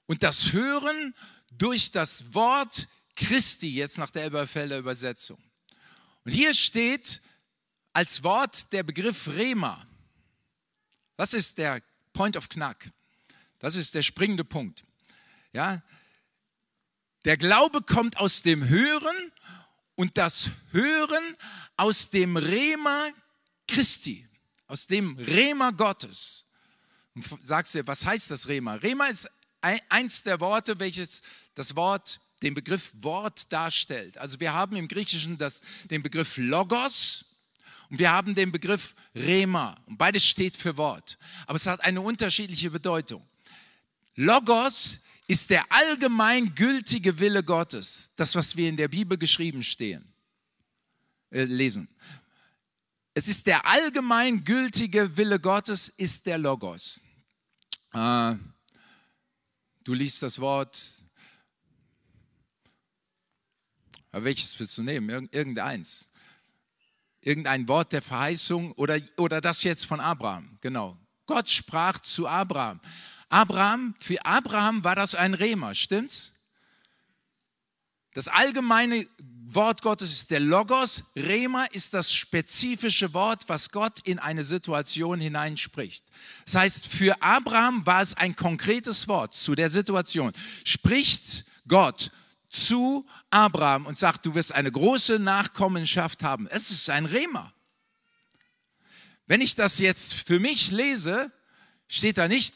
[0.06, 1.16] und das Hören
[1.50, 5.42] durch das Wort Christi, jetzt nach der Elberfelder Übersetzung.
[6.26, 7.22] Und hier steht
[7.94, 9.88] als Wort der Begriff Rema.
[11.24, 11.82] Das ist der
[12.12, 12.92] Point of Knack.
[13.60, 14.84] Das ist der springende Punkt.
[15.54, 15.82] Ja?
[17.24, 19.32] Der Glaube kommt aus dem Hören
[19.96, 21.38] und das Hören
[21.78, 23.08] aus dem Rema
[23.70, 24.28] Christi,
[24.68, 26.44] aus dem Rema Gottes.
[27.16, 28.74] Und sagst du, was heißt das Rema?
[28.74, 29.30] Rema ist
[29.62, 31.22] eins der Worte, welches
[31.56, 34.18] das Wort, den Begriff Wort darstellt.
[34.18, 37.24] Also wir haben im Griechischen das, den Begriff Logos,
[37.94, 39.80] und wir haben den Begriff Rema.
[39.86, 41.20] Und beides steht für Wort.
[41.46, 43.24] Aber es hat eine unterschiedliche Bedeutung.
[44.16, 48.10] Logos ist der allgemein gültige Wille Gottes.
[48.16, 50.12] Das, was wir in der Bibel geschrieben stehen,
[51.30, 51.88] äh, lesen.
[53.14, 57.00] Es ist der allgemein gültige Wille Gottes, ist der Logos.
[57.94, 58.34] Äh,
[59.84, 60.82] du liest das Wort.
[64.12, 65.30] Welches willst du nehmen?
[65.32, 66.10] irgendeins
[67.26, 70.58] irgendein Wort der Verheißung oder, oder das jetzt von Abraham.
[70.62, 70.98] Genau.
[71.26, 72.80] Gott sprach zu Abraham.
[73.30, 76.34] Abraham, für Abraham war das ein Rema, stimmt's?
[78.14, 79.08] Das allgemeine
[79.46, 81.04] Wort Gottes ist der Logos.
[81.16, 86.06] Rema ist das spezifische Wort, was Gott in eine Situation hineinspricht.
[86.46, 90.32] Das heißt, für Abraham war es ein konkretes Wort zu der Situation.
[90.64, 92.12] Spricht Gott
[92.54, 96.48] zu Abraham und sagt, du wirst eine große Nachkommenschaft haben.
[96.48, 97.54] Es ist ein Rema.
[99.26, 101.32] Wenn ich das jetzt für mich lese,
[101.88, 102.56] steht da nicht,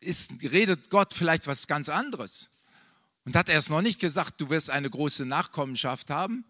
[0.00, 2.50] ist, redet Gott vielleicht was ganz anderes.
[3.24, 6.44] Und hat er es noch nicht gesagt, du wirst eine große Nachkommenschaft haben?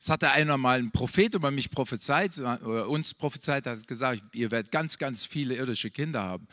[0.00, 4.50] Es hatte einer mal ein Prophet über mich prophezeit, oder uns prophezeit, hat gesagt, ihr
[4.50, 6.46] werdet ganz, ganz viele irdische Kinder haben.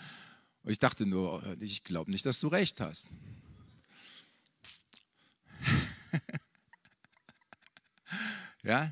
[0.65, 3.07] Und ich dachte nur, ich glaube nicht, dass du recht hast.
[8.63, 8.91] ja,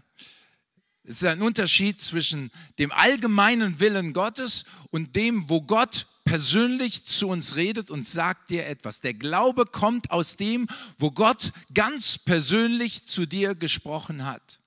[1.03, 7.27] es ist ein Unterschied zwischen dem allgemeinen Willen Gottes und dem, wo Gott persönlich zu
[7.27, 9.01] uns redet und sagt dir etwas.
[9.01, 10.67] Der Glaube kommt aus dem,
[10.99, 14.59] wo Gott ganz persönlich zu dir gesprochen hat.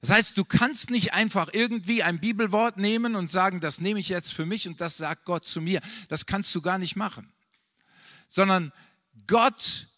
[0.00, 4.08] Das heißt, du kannst nicht einfach irgendwie ein Bibelwort nehmen und sagen, das nehme ich
[4.08, 5.80] jetzt für mich und das sagt Gott zu mir.
[6.08, 7.32] Das kannst du gar nicht machen.
[8.28, 8.72] Sondern
[9.26, 9.88] Gott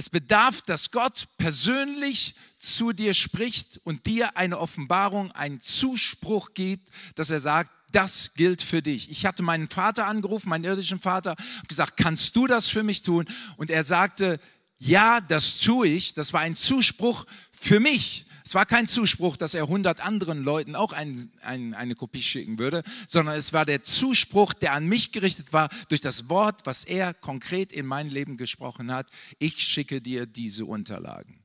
[0.00, 6.88] es bedarf, dass Gott persönlich zu dir spricht und dir eine Offenbarung, einen Zuspruch gibt,
[7.16, 9.10] dass er sagt, das gilt für dich.
[9.10, 11.34] Ich hatte meinen Vater angerufen, meinen irdischen Vater,
[11.68, 13.26] gesagt, kannst du das für mich tun?
[13.56, 14.40] Und er sagte,
[14.78, 16.14] ja, das tue ich.
[16.14, 18.26] Das war ein Zuspruch für mich.
[18.44, 22.58] Es war kein Zuspruch, dass er hundert anderen Leuten auch ein, ein, eine Kopie schicken
[22.58, 26.84] würde, sondern es war der Zuspruch, der an mich gerichtet war durch das Wort, was
[26.84, 29.08] er konkret in mein Leben gesprochen hat.
[29.38, 31.44] Ich schicke dir diese Unterlagen.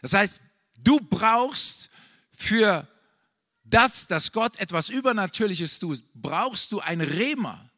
[0.00, 0.40] Das heißt,
[0.78, 1.90] du brauchst
[2.34, 2.88] für
[3.64, 7.70] das, dass Gott etwas Übernatürliches tut, brauchst du ein Rema.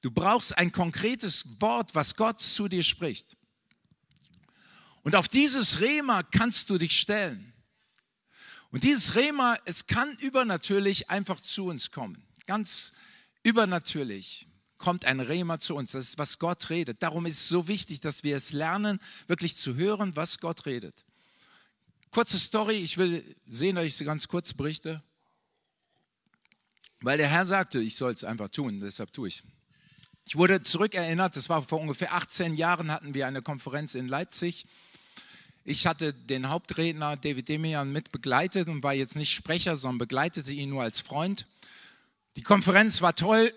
[0.00, 3.36] Du brauchst ein konkretes Wort, was Gott zu dir spricht.
[5.02, 7.52] Und auf dieses Rema kannst du dich stellen.
[8.70, 12.22] Und dieses Rema, es kann übernatürlich einfach zu uns kommen.
[12.46, 12.92] Ganz
[13.42, 15.92] übernatürlich kommt ein Rema zu uns.
[15.92, 17.02] Das ist, was Gott redet.
[17.02, 21.04] Darum ist es so wichtig, dass wir es lernen, wirklich zu hören, was Gott redet.
[22.10, 25.02] Kurze Story, ich will sehen, dass ich sie ganz kurz berichte.
[27.00, 29.42] Weil der Herr sagte, ich soll es einfach tun, deshalb tue ich.
[30.24, 34.66] Ich wurde zurückerinnert, das war vor ungefähr 18 Jahren, hatten wir eine Konferenz in Leipzig
[35.68, 40.50] ich hatte den Hauptredner David Demian mit begleitet und war jetzt nicht Sprecher, sondern begleitete
[40.52, 41.46] ihn nur als Freund.
[42.36, 43.52] Die Konferenz war toll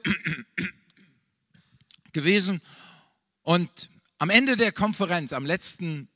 [2.11, 2.61] gewesen
[3.43, 6.09] und am Ende der Konferenz, am letzten,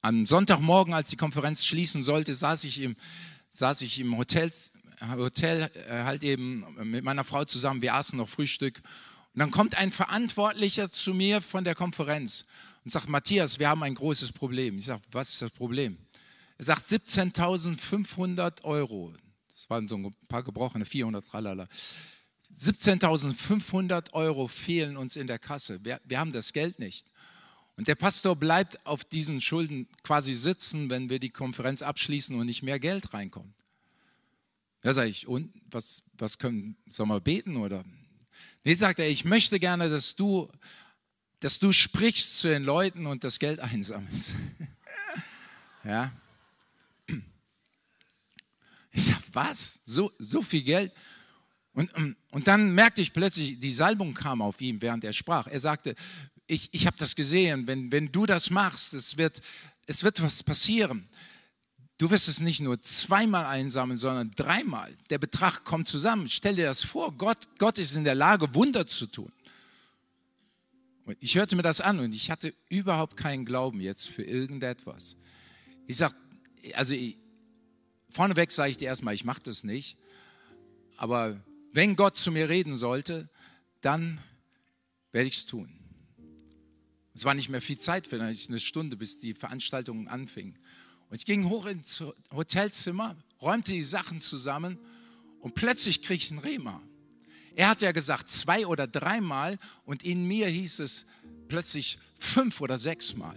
[0.00, 2.96] am Sonntagmorgen, als die Konferenz schließen sollte, saß ich im,
[3.50, 4.50] saß ich im Hotel,
[5.14, 7.82] Hotel äh, halt eben mit meiner Frau zusammen.
[7.82, 8.80] Wir aßen noch Frühstück
[9.34, 12.46] und dann kommt ein Verantwortlicher zu mir von der Konferenz
[12.86, 14.76] und sagt, Matthias, wir haben ein großes Problem.
[14.76, 15.98] Ich sage, was ist das Problem?
[16.56, 19.12] Er sagt, 17.500 Euro.
[19.48, 21.66] Das waren so ein paar gebrochene, 400 tralala.
[22.54, 25.84] 17.500 Euro fehlen uns in der Kasse.
[25.84, 27.08] Wir, wir haben das Geld nicht.
[27.74, 32.46] Und der Pastor bleibt auf diesen Schulden quasi sitzen, wenn wir die Konferenz abschließen und
[32.46, 33.56] nicht mehr Geld reinkommt.
[34.82, 37.84] Da sage ich, und was, was können, sollen wir beten oder?
[38.62, 40.48] Nee, sagt er, ich möchte gerne, dass du
[41.40, 44.36] dass du sprichst zu den Leuten und das Geld einsammelst.
[45.84, 46.12] ja.
[48.90, 49.80] Ich sag, was?
[49.84, 50.92] So, so viel Geld?
[51.74, 51.90] Und,
[52.30, 55.46] und dann merkte ich plötzlich, die Salbung kam auf ihn, während er sprach.
[55.46, 55.94] Er sagte,
[56.46, 59.42] ich, ich habe das gesehen, wenn, wenn du das machst, es wird,
[59.86, 61.06] es wird was passieren.
[61.98, 64.94] Du wirst es nicht nur zweimal einsammeln, sondern dreimal.
[65.10, 66.28] Der Betrag kommt zusammen.
[66.28, 69.32] Stell dir das vor, Gott, Gott ist in der Lage, Wunder zu tun.
[71.06, 75.16] Und ich hörte mir das an und ich hatte überhaupt keinen Glauben jetzt für irgendetwas.
[75.86, 76.16] Ich sage,
[76.74, 77.16] also ich,
[78.10, 79.96] vorneweg sage ich dir erstmal, ich mache das nicht.
[80.96, 81.40] Aber
[81.72, 83.30] wenn Gott zu mir reden sollte,
[83.82, 84.20] dann
[85.12, 85.72] werde ich es tun.
[87.14, 90.58] Es war nicht mehr viel Zeit, vielleicht eine Stunde, bis die Veranstaltung anfing.
[91.08, 94.76] Und ich ging hoch ins Hotelzimmer, räumte die Sachen zusammen
[95.38, 96.82] und plötzlich kriege ich ein Rema.
[97.56, 101.06] Er hat ja gesagt zwei oder dreimal und in mir hieß es
[101.48, 103.36] plötzlich fünf oder sechsmal.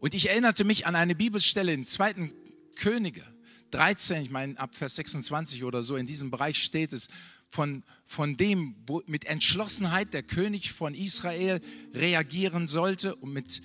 [0.00, 2.32] Und ich erinnerte mich an eine Bibelstelle in 2.
[2.74, 3.22] Könige
[3.70, 7.08] 13, ich meine ab Vers 26 oder so, in diesem Bereich steht es,
[7.48, 11.60] von, von dem, wo mit Entschlossenheit der König von Israel
[11.94, 13.62] reagieren sollte und mit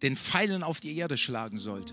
[0.00, 1.92] den Pfeilen auf die Erde schlagen sollte.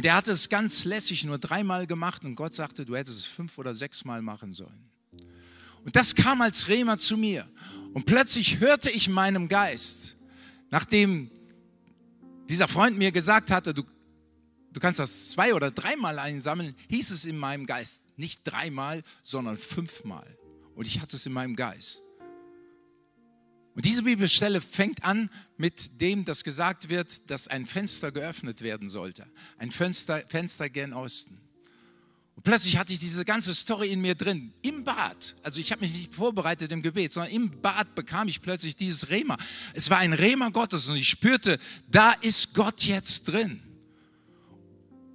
[0.00, 3.26] Und er hatte es ganz lässig nur dreimal gemacht und Gott sagte, du hättest es
[3.26, 4.90] fünf oder sechsmal machen sollen.
[5.84, 7.46] Und das kam als Rema zu mir.
[7.92, 10.16] Und plötzlich hörte ich meinem Geist,
[10.70, 11.30] nachdem
[12.48, 13.82] dieser Freund mir gesagt hatte, du,
[14.72, 19.58] du kannst das zwei oder dreimal einsammeln, hieß es in meinem Geist, nicht dreimal, sondern
[19.58, 20.34] fünfmal.
[20.76, 22.06] Und ich hatte es in meinem Geist.
[23.74, 28.88] Und diese Bibelstelle fängt an mit dem, dass gesagt wird, dass ein Fenster geöffnet werden
[28.88, 29.26] sollte.
[29.58, 31.40] Ein Fenster, Fenster gen Osten.
[32.34, 35.36] Und plötzlich hatte ich diese ganze Story in mir drin, im Bad.
[35.42, 39.10] Also ich habe mich nicht vorbereitet im Gebet, sondern im Bad bekam ich plötzlich dieses
[39.10, 39.36] Rema.
[39.74, 43.62] Es war ein Rema Gottes und ich spürte, da ist Gott jetzt drin.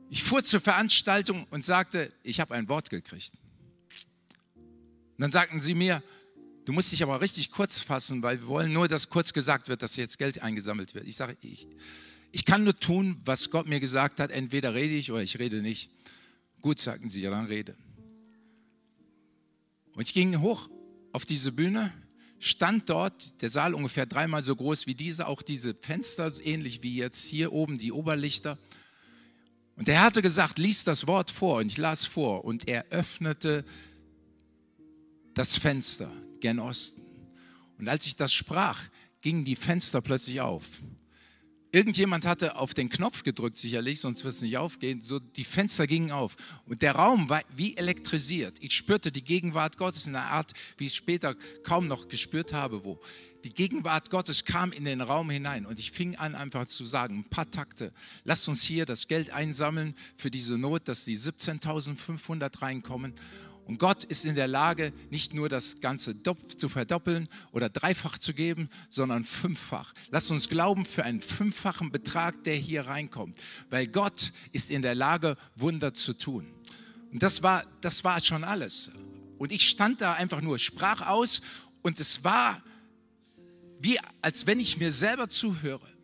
[0.10, 3.34] Ich fuhr zur Veranstaltung und sagte, ich habe ein Wort gekriegt.
[5.18, 6.04] Und dann sagten sie mir,
[6.66, 9.82] du musst dich aber richtig kurz fassen, weil wir wollen nur, dass kurz gesagt wird,
[9.82, 11.08] dass jetzt Geld eingesammelt wird.
[11.08, 11.68] Ich sage, ich,
[12.32, 14.32] ich kann nur tun, was Gott mir gesagt hat.
[14.32, 15.92] Entweder rede ich oder ich rede nicht.
[16.62, 17.78] Gut, sagten sie, ja, dann rede.
[19.94, 20.70] Und ich ging hoch
[21.14, 21.94] auf diese Bühne,
[22.40, 26.96] stand dort, der Saal ungefähr dreimal so groß wie diese, auch diese Fenster, ähnlich wie
[26.96, 28.58] jetzt hier oben die Oberlichter.
[29.78, 33.64] Und er hatte gesagt, lies das Wort vor und ich las vor und er öffnete
[35.34, 36.12] das Fenster
[36.46, 37.02] gen Osten.
[37.80, 38.80] Und als ich das sprach,
[39.22, 40.84] gingen die Fenster plötzlich auf.
[41.72, 45.02] Irgendjemand hatte auf den Knopf gedrückt, sicherlich, sonst wird es nicht aufgehen.
[45.02, 46.36] So, die Fenster gingen auf
[46.68, 48.58] und der Raum war wie elektrisiert.
[48.62, 52.54] Ich spürte die Gegenwart Gottes in einer Art, wie ich es später kaum noch gespürt
[52.54, 53.02] habe, wo.
[53.44, 57.18] Die Gegenwart Gottes kam in den Raum hinein und ich fing an, einfach zu sagen,
[57.18, 57.92] ein paar Takte.
[58.24, 63.16] Lasst uns hier das Geld einsammeln für diese Not, dass die 17.500 reinkommen.
[63.66, 66.16] Und Gott ist in der Lage, nicht nur das Ganze
[66.56, 69.94] zu verdoppeln oder dreifach zu geben, sondern fünffach.
[70.12, 73.38] Lasst uns glauben für einen fünffachen Betrag, der hier reinkommt.
[73.70, 76.46] Weil Gott ist in der Lage, Wunder zu tun.
[77.12, 78.92] Und das war, das war schon alles.
[79.40, 81.42] Und ich stand da einfach nur, sprach aus
[81.82, 82.64] und es war
[83.80, 85.95] wie, als wenn ich mir selber zuhöre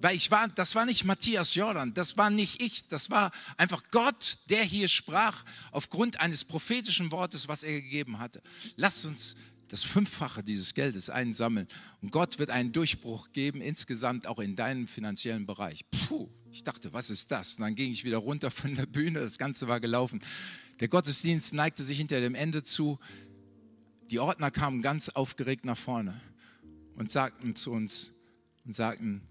[0.00, 3.82] weil ich war, das war nicht Matthias Jordan, das war nicht ich, das war einfach
[3.90, 8.42] Gott, der hier sprach aufgrund eines prophetischen Wortes, was er gegeben hatte.
[8.76, 9.36] Lasst uns
[9.68, 11.68] das Fünffache dieses Geldes einsammeln
[12.02, 15.84] und Gott wird einen Durchbruch geben, insgesamt auch in deinem finanziellen Bereich.
[15.90, 17.58] Puh, ich dachte, was ist das?
[17.58, 20.20] Und dann ging ich wieder runter von der Bühne, das Ganze war gelaufen.
[20.80, 22.98] Der Gottesdienst neigte sich hinter dem Ende zu.
[24.10, 26.20] Die Ordner kamen ganz aufgeregt nach vorne
[26.96, 28.12] und sagten zu uns
[28.64, 29.22] und sagten,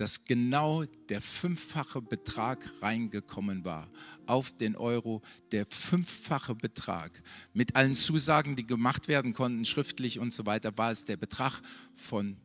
[0.00, 3.86] dass genau der fünffache Betrag reingekommen war
[4.24, 5.20] auf den Euro,
[5.52, 7.22] der fünffache Betrag.
[7.52, 11.60] Mit allen Zusagen, die gemacht werden konnten, schriftlich und so weiter, war es der Betrag
[11.96, 12.38] von,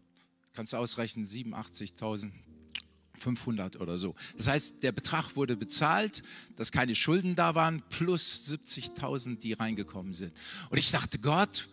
[0.51, 4.15] kannst du ausrechnen, 87.500 oder so.
[4.35, 6.23] Das heißt, der Betrag wurde bezahlt,
[6.57, 10.33] dass keine Schulden da waren, plus 70.000, die reingekommen sind.
[10.69, 11.69] Und ich dachte, Gott,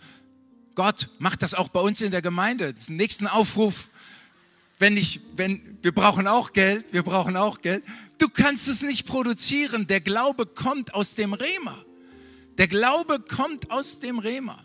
[0.77, 2.73] Gott, mach das auch bei uns in der Gemeinde.
[2.73, 3.89] Das ist nächsten Aufruf
[4.83, 7.85] wenn ich, wenn, wir brauchen auch Geld, wir brauchen auch Geld.
[8.19, 9.87] Du kannst es nicht produzieren.
[9.87, 11.85] Der Glaube kommt aus dem Rema.
[12.59, 14.61] Der Glaube kommt aus dem Rema.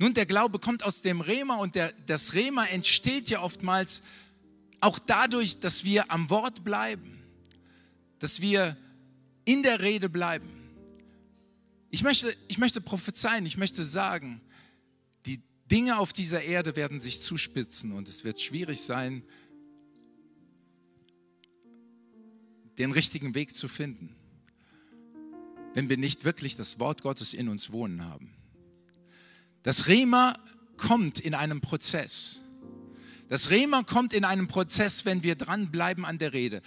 [0.00, 4.02] Nun, der Glaube kommt aus dem Rema und der, das Rema entsteht ja oftmals
[4.80, 7.22] auch dadurch, dass wir am Wort bleiben,
[8.18, 8.76] dass wir
[9.44, 10.48] in der Rede bleiben.
[11.92, 14.40] Ich möchte, ich möchte prophezeien, ich möchte sagen,
[15.26, 15.40] die
[15.70, 19.22] Dinge auf dieser Erde werden sich zuspitzen und es wird schwierig sein,
[22.78, 24.14] den richtigen Weg zu finden,
[25.74, 28.32] wenn wir nicht wirklich das Wort Gottes in uns wohnen haben.
[29.62, 30.34] Das Rema
[30.76, 32.42] kommt in einem Prozess.
[33.28, 36.60] Das Rema kommt in einem Prozess, wenn wir dranbleiben an der Rede.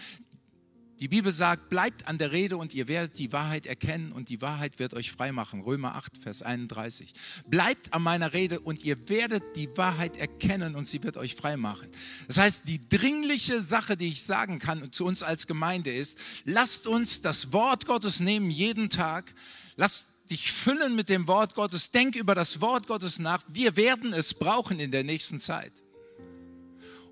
[0.99, 4.41] Die Bibel sagt, bleibt an der Rede und ihr werdet die Wahrheit erkennen und die
[4.41, 5.61] Wahrheit wird euch frei machen.
[5.61, 7.13] Römer 8, Vers 31.
[7.45, 11.55] Bleibt an meiner Rede und ihr werdet die Wahrheit erkennen und sie wird euch frei
[11.55, 11.87] machen.
[12.27, 16.87] Das heißt, die dringliche Sache, die ich sagen kann zu uns als Gemeinde ist, lasst
[16.87, 19.35] uns das Wort Gottes nehmen jeden Tag.
[19.75, 21.91] Lasst dich füllen mit dem Wort Gottes.
[21.91, 23.43] Denk über das Wort Gottes nach.
[23.47, 25.73] Wir werden es brauchen in der nächsten Zeit.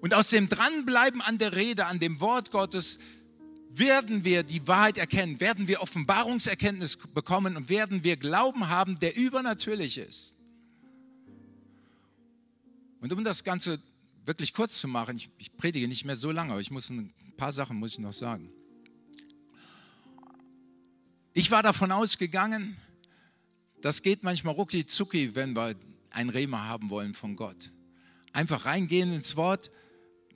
[0.01, 2.99] Und aus dem Dranbleiben an der Rede, an dem Wort Gottes,
[3.77, 9.15] werden wir die Wahrheit erkennen, werden wir Offenbarungserkenntnis bekommen und werden wir Glauben haben, der
[9.15, 10.37] übernatürlich ist.
[13.01, 13.79] Und um das Ganze
[14.23, 17.13] wirklich kurz zu machen, ich, ich predige nicht mehr so lange, aber ich muss ein
[17.37, 18.49] paar Sachen muss ich noch sagen.
[21.33, 22.77] Ich war davon ausgegangen,
[23.81, 25.75] das geht manchmal rucki zucki, wenn wir
[26.09, 27.71] ein Rema haben wollen von Gott.
[28.31, 29.69] Einfach reingehen ins Wort,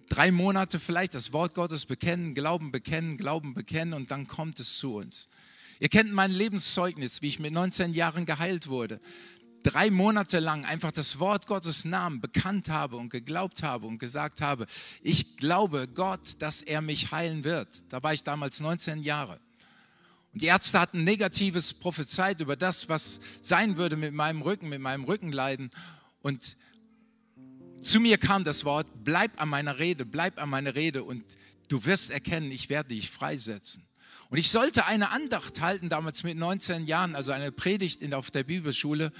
[0.10, 4.78] drei Monate vielleicht das Wort Gottes bekennen, Glauben bekennen, Glauben bekennen und dann kommt es
[4.78, 5.30] zu uns.
[5.80, 9.00] Ihr kennt mein Lebenszeugnis, wie ich mit 19 Jahren geheilt wurde.
[9.64, 14.42] Drei Monate lang einfach das Wort Gottes Namen bekannt habe und geglaubt habe und gesagt
[14.42, 14.68] habe,
[15.02, 17.68] ich glaube Gott, dass er mich heilen wird.
[17.90, 19.40] Da war ich damals 19 Jahre.
[20.34, 24.80] Und die Ärzte hatten negatives prophezeit über das, was sein würde mit meinem Rücken, mit
[24.80, 25.72] meinem Rückenleiden.
[26.22, 26.58] Und
[27.82, 31.24] zu mir kam das Wort, bleib an meiner Rede, bleib an meiner Rede und
[31.68, 33.86] du wirst erkennen, ich werde dich freisetzen.
[34.30, 38.30] Und ich sollte eine Andacht halten, damals mit 19 Jahren, also eine Predigt in, auf
[38.30, 39.12] der Bibelschule.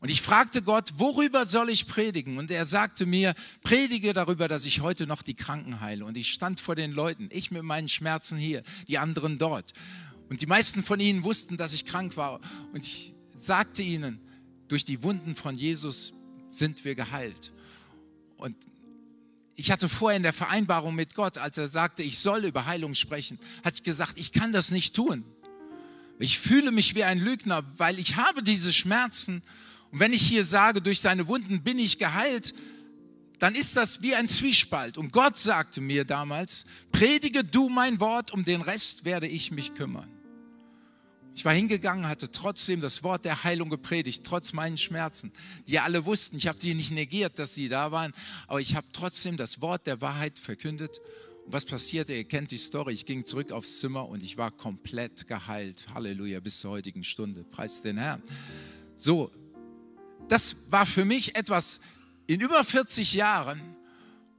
[0.00, 2.36] Und ich fragte Gott, worüber soll ich predigen?
[2.36, 6.04] Und er sagte mir, predige darüber, dass ich heute noch die Kranken heile.
[6.04, 9.72] Und ich stand vor den Leuten, ich mit meinen Schmerzen hier, die anderen dort.
[10.28, 12.40] Und die meisten von ihnen wussten, dass ich krank war.
[12.74, 14.20] Und ich sagte ihnen,
[14.68, 16.12] durch die Wunden von Jesus
[16.50, 17.53] sind wir geheilt.
[18.44, 18.56] Und
[19.56, 22.94] ich hatte vorher in der Vereinbarung mit Gott, als er sagte, ich soll über Heilung
[22.94, 25.24] sprechen, hatte ich gesagt, ich kann das nicht tun.
[26.18, 29.42] Ich fühle mich wie ein Lügner, weil ich habe diese Schmerzen.
[29.90, 32.52] Und wenn ich hier sage, durch seine Wunden bin ich geheilt,
[33.38, 34.98] dann ist das wie ein Zwiespalt.
[34.98, 39.74] Und Gott sagte mir damals, predige du mein Wort, um den Rest werde ich mich
[39.74, 40.13] kümmern.
[41.34, 45.32] Ich war hingegangen, hatte trotzdem das Wort der Heilung gepredigt, trotz meinen Schmerzen,
[45.66, 46.36] die alle wussten.
[46.36, 48.12] Ich habe die nicht negiert, dass sie da waren,
[48.46, 51.00] aber ich habe trotzdem das Wort der Wahrheit verkündet.
[51.44, 52.14] Und was passierte?
[52.14, 52.92] Ihr kennt die Story.
[52.92, 55.86] Ich ging zurück aufs Zimmer und ich war komplett geheilt.
[55.92, 57.42] Halleluja, bis zur heutigen Stunde.
[57.42, 58.22] Preis den Herrn.
[58.94, 59.32] So,
[60.28, 61.80] das war für mich etwas
[62.28, 63.60] in über 40 Jahren,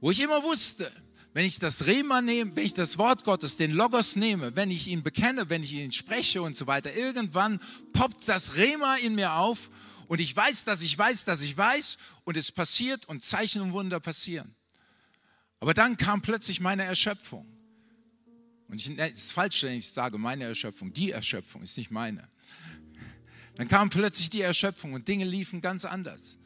[0.00, 0.90] wo ich immer wusste,
[1.36, 4.88] wenn ich das Rema nehme, wenn ich das Wort Gottes, den Logos nehme, wenn ich
[4.88, 7.60] ihn bekenne, wenn ich ihn spreche und so weiter, irgendwann
[7.92, 9.68] poppt das Rema in mir auf
[10.06, 13.74] und ich weiß, dass ich weiß, dass ich weiß und es passiert und Zeichen und
[13.74, 14.54] Wunder passieren.
[15.60, 17.46] Aber dann kam plötzlich meine Erschöpfung.
[18.68, 22.30] Und ich, es ist falsch, wenn ich sage meine Erschöpfung, die Erschöpfung ist nicht meine.
[23.56, 26.38] Dann kam plötzlich die Erschöpfung und Dinge liefen ganz anders.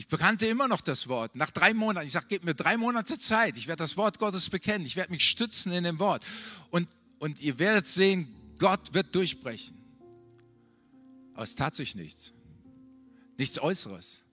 [0.00, 1.36] Ich bekannte immer noch das Wort.
[1.36, 3.58] Nach drei Monaten, ich sage, gib mir drei Monate Zeit.
[3.58, 4.86] Ich werde das Wort Gottes bekennen.
[4.86, 6.24] Ich werde mich stützen in dem Wort.
[6.70, 6.88] Und,
[7.18, 9.76] und ihr werdet sehen, Gott wird durchbrechen.
[11.34, 12.32] Aber es tat sich nichts.
[13.36, 14.24] Nichts Äußeres.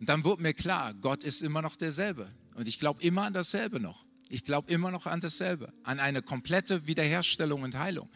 [0.00, 2.34] Und dann wurde mir klar, Gott ist immer noch derselbe.
[2.56, 4.04] Und ich glaube immer an dasselbe noch.
[4.30, 8.10] Ich glaube immer noch an dasselbe, an eine komplette Wiederherstellung und Heilung.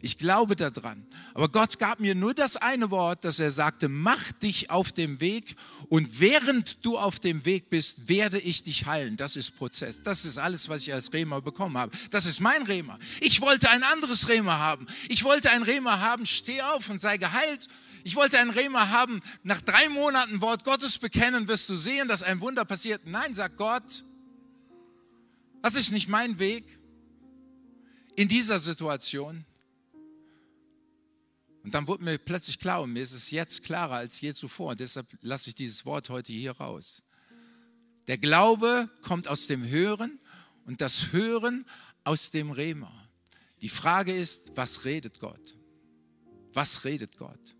[0.00, 1.06] Ich glaube daran.
[1.34, 5.20] Aber Gott gab mir nur das eine Wort, dass er sagte, mach dich auf dem
[5.20, 5.56] Weg
[5.88, 9.18] und während du auf dem Weg bist, werde ich dich heilen.
[9.18, 10.02] Das ist Prozess.
[10.02, 11.94] Das ist alles, was ich als Rema bekommen habe.
[12.10, 12.98] Das ist mein Rema.
[13.20, 14.86] Ich wollte ein anderes Rema haben.
[15.08, 17.68] Ich wollte ein Rema haben, steh auf und sei geheilt.
[18.04, 22.22] Ich wollte ein Rema haben, nach drei Monaten Wort Gottes bekennen, wirst du sehen, dass
[22.22, 23.02] ein Wunder passiert.
[23.04, 24.04] Nein, sagt Gott,
[25.62, 26.78] das ist nicht mein Weg
[28.16, 29.44] in dieser Situation.
[31.62, 34.70] Und dann wurde mir plötzlich klar, und mir ist es jetzt klarer als je zuvor,
[34.70, 37.02] und deshalb lasse ich dieses Wort heute hier raus.
[38.06, 40.18] Der Glaube kommt aus dem Hören
[40.64, 41.66] und das Hören
[42.04, 42.90] aus dem Rema.
[43.60, 45.56] Die Frage ist, was redet Gott?
[46.54, 47.54] Was redet Gott?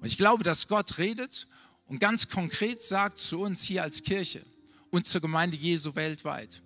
[0.00, 1.46] Und ich glaube, dass Gott redet
[1.86, 4.44] und ganz konkret sagt zu uns hier als Kirche
[4.90, 6.63] und zur Gemeinde Jesu weltweit.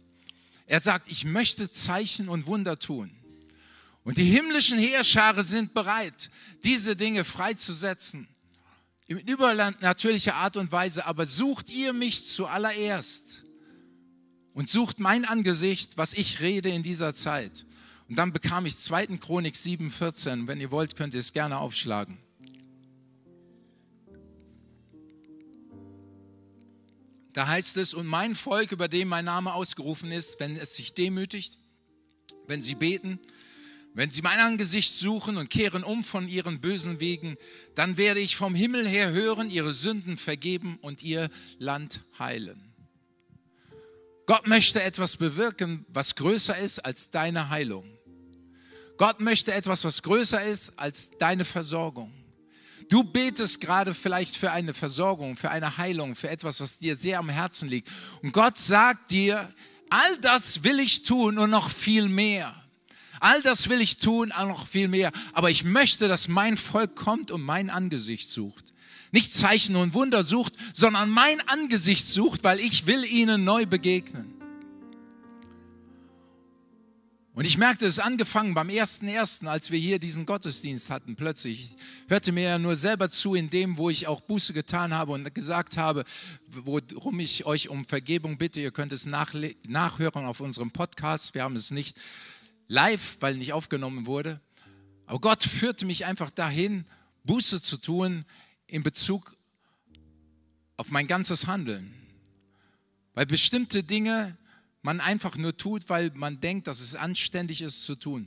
[0.68, 3.10] Er sagt, ich möchte Zeichen und Wunder tun.
[4.04, 6.30] Und die himmlischen Heerschare sind bereit,
[6.62, 8.28] diese Dinge freizusetzen.
[9.06, 11.06] In übernatürlicher Art und Weise.
[11.06, 13.44] Aber sucht ihr mich zuallererst
[14.52, 17.64] und sucht mein Angesicht, was ich rede in dieser Zeit.
[18.08, 19.06] Und dann bekam ich 2.
[19.18, 20.46] Chronik 7,14.
[20.46, 22.18] Wenn ihr wollt, könnt ihr es gerne aufschlagen.
[27.38, 30.92] Da heißt es, und mein Volk, über dem mein Name ausgerufen ist, wenn es sich
[30.92, 31.56] demütigt,
[32.48, 33.20] wenn sie beten,
[33.94, 37.36] wenn sie mein Angesicht suchen und kehren um von ihren bösen Wegen,
[37.76, 41.30] dann werde ich vom Himmel her hören, ihre Sünden vergeben und ihr
[41.60, 42.74] Land heilen.
[44.26, 47.88] Gott möchte etwas bewirken, was größer ist als deine Heilung.
[48.96, 52.17] Gott möchte etwas, was größer ist als deine Versorgung.
[52.88, 57.18] Du betest gerade vielleicht für eine Versorgung, für eine Heilung, für etwas, was dir sehr
[57.18, 57.88] am Herzen liegt.
[58.22, 59.52] Und Gott sagt dir,
[59.90, 62.54] all das will ich tun und noch viel mehr.
[63.20, 65.12] All das will ich tun, auch noch viel mehr.
[65.32, 68.72] Aber ich möchte, dass mein Volk kommt und mein Angesicht sucht.
[69.10, 74.37] Nicht Zeichen und Wunder sucht, sondern mein Angesicht sucht, weil ich will ihnen neu begegnen.
[77.38, 81.60] Und ich merkte es angefangen beim ersten ersten, als wir hier diesen Gottesdienst hatten, plötzlich.
[81.60, 81.76] Ich
[82.08, 85.32] hörte mir ja nur selber zu in dem, wo ich auch Buße getan habe und
[85.36, 86.02] gesagt habe,
[86.48, 88.60] worum ich euch um Vergebung bitte.
[88.60, 91.32] Ihr könnt es nachhören auf unserem Podcast.
[91.34, 91.96] Wir haben es nicht
[92.66, 94.40] live, weil nicht aufgenommen wurde.
[95.06, 96.86] Aber Gott führte mich einfach dahin,
[97.22, 98.24] Buße zu tun
[98.66, 99.36] in Bezug
[100.76, 101.94] auf mein ganzes Handeln.
[103.14, 104.36] Weil bestimmte Dinge
[104.88, 108.26] man einfach nur tut, weil man denkt, dass es anständig ist zu tun.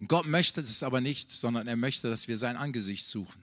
[0.00, 3.38] Und Gott möchte es aber nicht, sondern er möchte, dass wir sein Angesicht suchen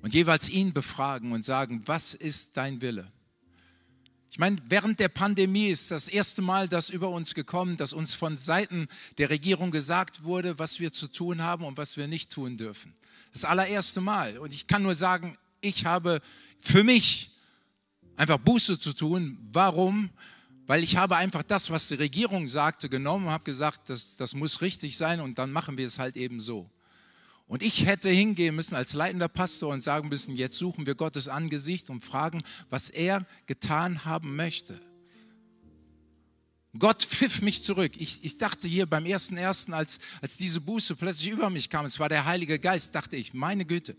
[0.00, 3.12] und jeweils ihn befragen und sagen, was ist dein Wille?
[4.30, 8.14] Ich meine, während der Pandemie ist das erste Mal das über uns gekommen, dass uns
[8.14, 8.88] von Seiten
[9.18, 12.94] der Regierung gesagt wurde, was wir zu tun haben und was wir nicht tun dürfen.
[13.30, 14.38] Das allererste Mal.
[14.38, 16.22] Und ich kann nur sagen, ich habe
[16.62, 17.30] für mich
[18.16, 19.36] einfach Buße zu tun.
[19.52, 20.08] Warum?
[20.66, 24.34] Weil ich habe einfach das, was die Regierung sagte, genommen und habe gesagt, das, das
[24.34, 26.68] muss richtig sein und dann machen wir es halt eben so.
[27.46, 31.28] Und ich hätte hingehen müssen als leitender Pastor und sagen müssen, jetzt suchen wir Gottes
[31.28, 34.80] Angesicht und fragen, was er getan haben möchte.
[36.76, 37.92] Gott pfiff mich zurück.
[37.96, 41.86] Ich, ich dachte hier beim ersten ersten, als, als diese Buße plötzlich über mich kam,
[41.86, 43.96] es war der Heilige Geist, dachte ich, meine Güte,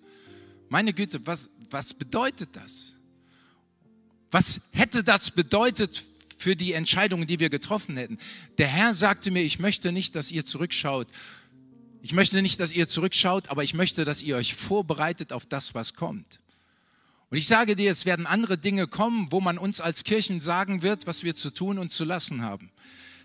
[0.67, 2.93] meine Güte, was, was bedeutet das?
[4.29, 6.03] Was hätte das bedeutet
[6.37, 8.17] für die Entscheidungen, die wir getroffen hätten?
[8.57, 11.07] Der Herr sagte mir, ich möchte nicht, dass ihr zurückschaut
[12.07, 15.75] ich möchte nicht, dass ihr zurückschaut, aber ich möchte, dass ihr euch vorbereitet auf das,
[15.75, 16.39] was kommt.
[17.29, 20.81] Und ich sage dir, es werden andere Dinge kommen, wo man uns als Kirchen sagen
[20.81, 22.71] wird, was wir zu tun und zu lassen haben.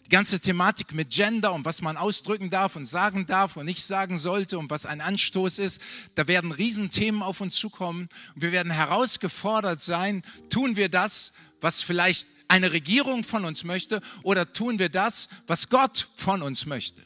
[0.04, 3.84] Die ganze Thematik mit Gender und was man ausdrücken darf und sagen darf und nicht
[3.84, 5.80] sagen sollte und was ein Anstoß ist,
[6.16, 8.08] da werden Riesenthemen auf uns zukommen.
[8.34, 14.02] Und wir werden herausgefordert sein, tun wir das, was vielleicht eine Regierung von uns möchte,
[14.22, 17.02] oder tun wir das, was Gott von uns möchte.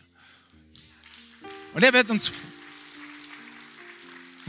[1.72, 2.32] Und er wird uns.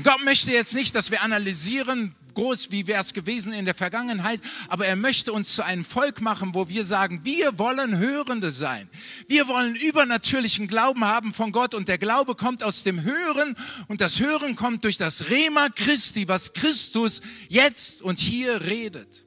[0.02, 4.42] Gott möchte jetzt nicht, dass wir analysieren, groß, wie wäre es gewesen in der Vergangenheit,
[4.70, 8.90] aber er möchte uns zu einem Volk machen, wo wir sagen, wir wollen Hörende sein.
[9.28, 13.56] Wir wollen übernatürlichen Glauben haben von Gott und der Glaube kommt aus dem Hören
[13.88, 19.27] und das Hören kommt durch das Rema Christi, was Christus jetzt und hier redet.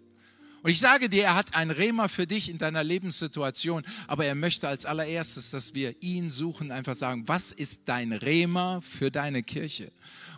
[0.62, 4.34] Und ich sage dir, er hat ein Rema für dich in deiner Lebenssituation, aber er
[4.34, 9.42] möchte als allererstes, dass wir ihn suchen, einfach sagen, was ist dein Rema für deine
[9.42, 9.92] Kirche?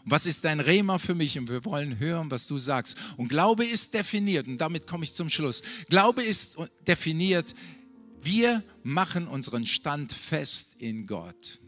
[0.05, 1.39] was ist dein Rema für mich?
[1.39, 2.97] Und wir wollen hören, was du sagst.
[3.17, 5.63] Und Glaube ist definiert, und damit komme ich zum Schluss.
[5.89, 6.57] Glaube ist
[6.87, 7.55] definiert,
[8.21, 11.59] wir machen unseren Stand fest in Gott.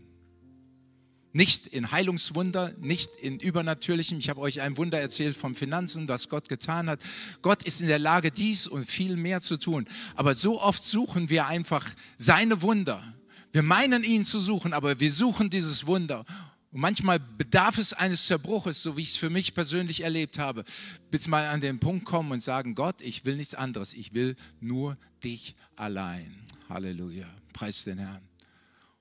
[1.37, 4.20] Nicht in Heilungswunder, nicht in Übernatürlichem.
[4.20, 7.01] Ich habe euch ein Wunder erzählt von Finanzen, was Gott getan hat.
[7.43, 9.89] Gott ist in der Lage, dies und viel mehr zu tun.
[10.14, 13.03] Aber so oft suchen wir einfach seine Wunder.
[13.51, 16.24] Wir meinen ihn zu suchen, aber wir suchen dieses Wunder.
[16.70, 20.62] Und manchmal bedarf es eines Zerbruches, so wie ich es für mich persönlich erlebt habe,
[21.11, 24.37] bis mal an den Punkt kommen und sagen, Gott, ich will nichts anderes, ich will
[24.61, 26.32] nur dich allein.
[26.68, 28.22] Halleluja, preis den Herrn.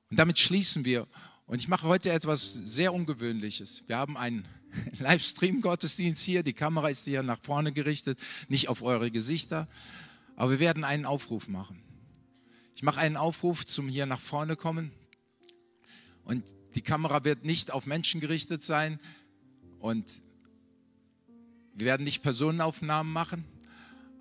[0.10, 1.08] Und damit schließen wir
[1.46, 3.84] und ich mache heute etwas sehr Ungewöhnliches.
[3.88, 4.48] Wir haben einen
[5.00, 6.44] Livestream-Gottesdienst hier.
[6.44, 9.68] Die Kamera ist hier nach vorne gerichtet, nicht auf eure Gesichter.
[10.36, 11.82] Aber wir werden einen Aufruf machen.
[12.76, 14.92] Ich mache einen Aufruf zum hier nach vorne kommen.
[16.24, 16.44] Und
[16.76, 19.00] die Kamera wird nicht auf Menschen gerichtet sein.
[19.80, 20.22] Und
[21.76, 23.46] wir werden nicht Personenaufnahmen machen.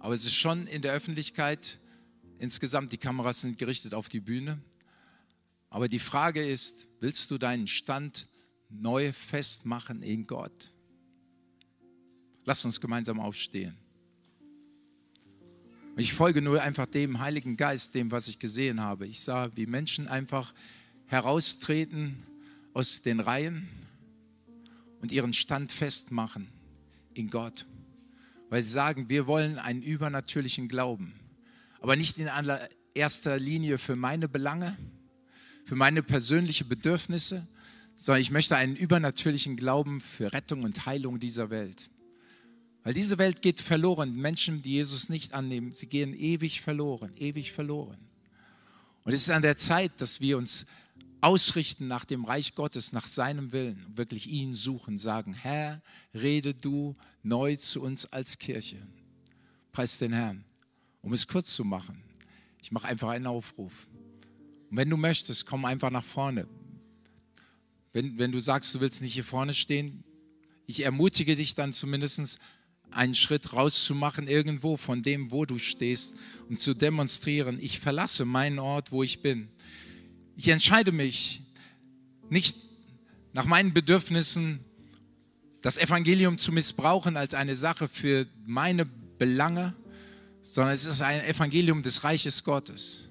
[0.00, 1.78] Aber es ist schon in der Öffentlichkeit.
[2.38, 4.60] Insgesamt, die Kameras sind gerichtet auf die Bühne.
[5.72, 8.28] Aber die Frage ist, willst du deinen Stand
[8.68, 10.74] neu festmachen in Gott?
[12.44, 13.74] Lass uns gemeinsam aufstehen.
[15.96, 19.06] Ich folge nur einfach dem Heiligen Geist, dem, was ich gesehen habe.
[19.06, 20.52] Ich sah, wie Menschen einfach
[21.06, 22.22] heraustreten
[22.74, 23.66] aus den Reihen
[25.00, 26.48] und ihren Stand festmachen
[27.14, 27.64] in Gott.
[28.50, 31.14] Weil sie sagen, wir wollen einen übernatürlichen Glauben.
[31.80, 34.76] Aber nicht in allererster Linie für meine Belange,
[35.64, 37.46] für meine persönlichen Bedürfnisse,
[37.94, 41.90] sondern ich möchte einen übernatürlichen Glauben für Rettung und Heilung dieser Welt.
[42.82, 44.14] Weil diese Welt geht verloren.
[44.14, 47.98] Menschen, die Jesus nicht annehmen, sie gehen ewig verloren, ewig verloren.
[49.04, 50.66] Und es ist an der Zeit, dass wir uns
[51.20, 55.80] ausrichten nach dem Reich Gottes, nach seinem Willen, wirklich ihn suchen, sagen, Herr,
[56.12, 58.84] rede du neu zu uns als Kirche.
[59.70, 60.44] Preis den Herrn.
[61.00, 62.02] Um es kurz zu machen,
[62.60, 63.88] ich mache einfach einen Aufruf.
[64.72, 66.48] Und wenn du möchtest, komm einfach nach vorne.
[67.92, 70.02] Wenn, wenn du sagst, du willst nicht hier vorne stehen,
[70.66, 72.38] ich ermutige dich dann zumindest
[72.90, 76.14] einen Schritt rauszumachen irgendwo von dem, wo du stehst
[76.48, 79.50] und zu demonstrieren, ich verlasse meinen Ort, wo ich bin.
[80.38, 81.42] Ich entscheide mich
[82.30, 82.56] nicht
[83.34, 84.60] nach meinen Bedürfnissen,
[85.60, 89.76] das Evangelium zu missbrauchen als eine Sache für meine Belange,
[90.40, 93.10] sondern es ist ein Evangelium des Reiches Gottes.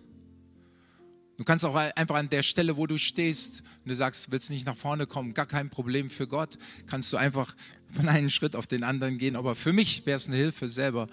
[1.42, 4.68] Du kannst auch einfach an der Stelle, wo du stehst, und du sagst, willst nicht
[4.68, 7.56] nach vorne kommen, gar kein Problem für Gott, kannst du einfach
[7.92, 9.36] von einem Schritt auf den anderen gehen.
[9.36, 11.10] Aber für mich wäre es eine Hilfe selber.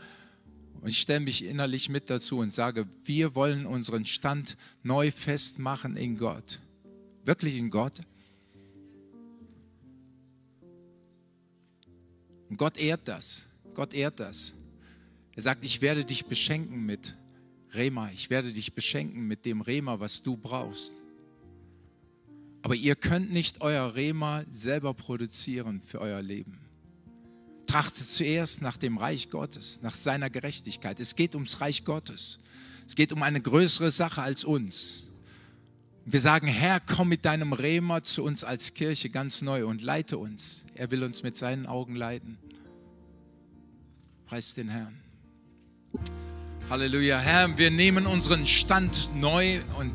[0.83, 5.97] Und ich stelle mich innerlich mit dazu und sage, wir wollen unseren Stand neu festmachen
[5.97, 6.61] in Gott.
[7.25, 8.03] Wirklich in Gott.
[12.51, 13.47] Und Gott ehrt das.
[13.73, 14.53] Gott ehrt das.
[15.35, 17.15] Er sagt, ich werde dich beschenken mit
[17.75, 21.03] Rema, ich werde dich beschenken mit dem Rema, was du brauchst.
[22.63, 26.59] Aber ihr könnt nicht euer Rema selber produzieren für euer Leben.
[27.67, 30.99] Trachtet zuerst nach dem Reich Gottes, nach seiner Gerechtigkeit.
[31.01, 32.39] Es geht ums Reich Gottes.
[32.87, 35.09] Es geht um eine größere Sache als uns.
[36.07, 40.17] Wir sagen, Herr, komm mit deinem Rema zu uns als Kirche ganz neu und leite
[40.17, 40.65] uns.
[40.75, 42.39] Er will uns mit seinen Augen leiten.
[44.25, 45.08] Preis den Herrn.
[46.71, 47.19] Halleluja.
[47.19, 49.91] Herr, wir nehmen unseren Stand neu und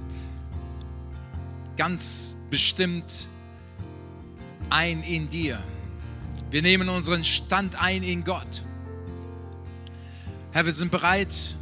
[1.77, 3.27] ganz bestimmt
[4.71, 5.61] ein in dir.
[6.49, 8.63] Wir nehmen unseren Stand ein in Gott.
[10.51, 11.55] Herr, wir sind bereit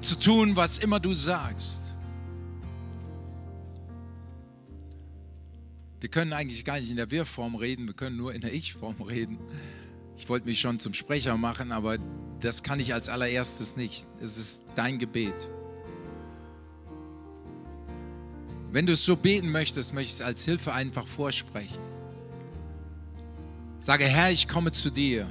[0.00, 1.94] zu tun, was immer du sagst.
[6.00, 9.00] Wir können eigentlich gar nicht in der Wir-Form reden, wir können nur in der Ich-Form
[9.02, 9.38] reden.
[10.16, 11.98] Ich wollte mich schon zum Sprecher machen, aber
[12.40, 14.06] das kann ich als allererstes nicht.
[14.20, 15.48] Es ist dein Gebet.
[18.72, 21.80] Wenn du es so beten möchtest, möchte ich es als Hilfe einfach vorsprechen.
[23.78, 25.26] Sage, Herr, ich komme zu dir.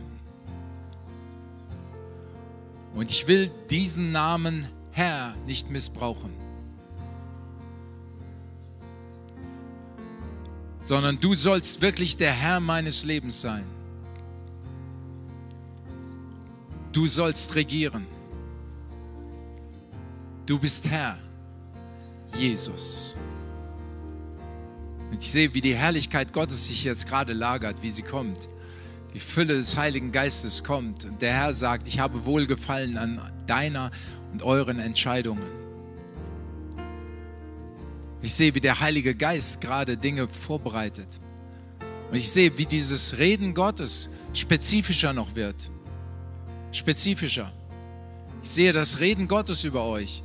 [2.94, 6.34] Und ich will diesen Namen Herr nicht missbrauchen.
[10.82, 13.75] Sondern du sollst wirklich der Herr meines Lebens sein.
[16.96, 18.08] Du sollst regieren.
[20.46, 21.18] Du bist Herr,
[22.38, 23.16] Jesus.
[25.12, 28.48] Und ich sehe, wie die Herrlichkeit Gottes sich jetzt gerade lagert, wie sie kommt.
[29.14, 31.04] Die Fülle des Heiligen Geistes kommt.
[31.04, 33.92] Und der Herr sagt, ich habe Wohlgefallen an deiner
[34.32, 35.52] und euren Entscheidungen.
[38.22, 41.20] Ich sehe, wie der Heilige Geist gerade Dinge vorbereitet.
[42.10, 45.72] Und ich sehe, wie dieses Reden Gottes spezifischer noch wird.
[46.76, 47.54] Spezifischer.
[48.44, 50.24] Ich sehe das Reden Gottes über euch.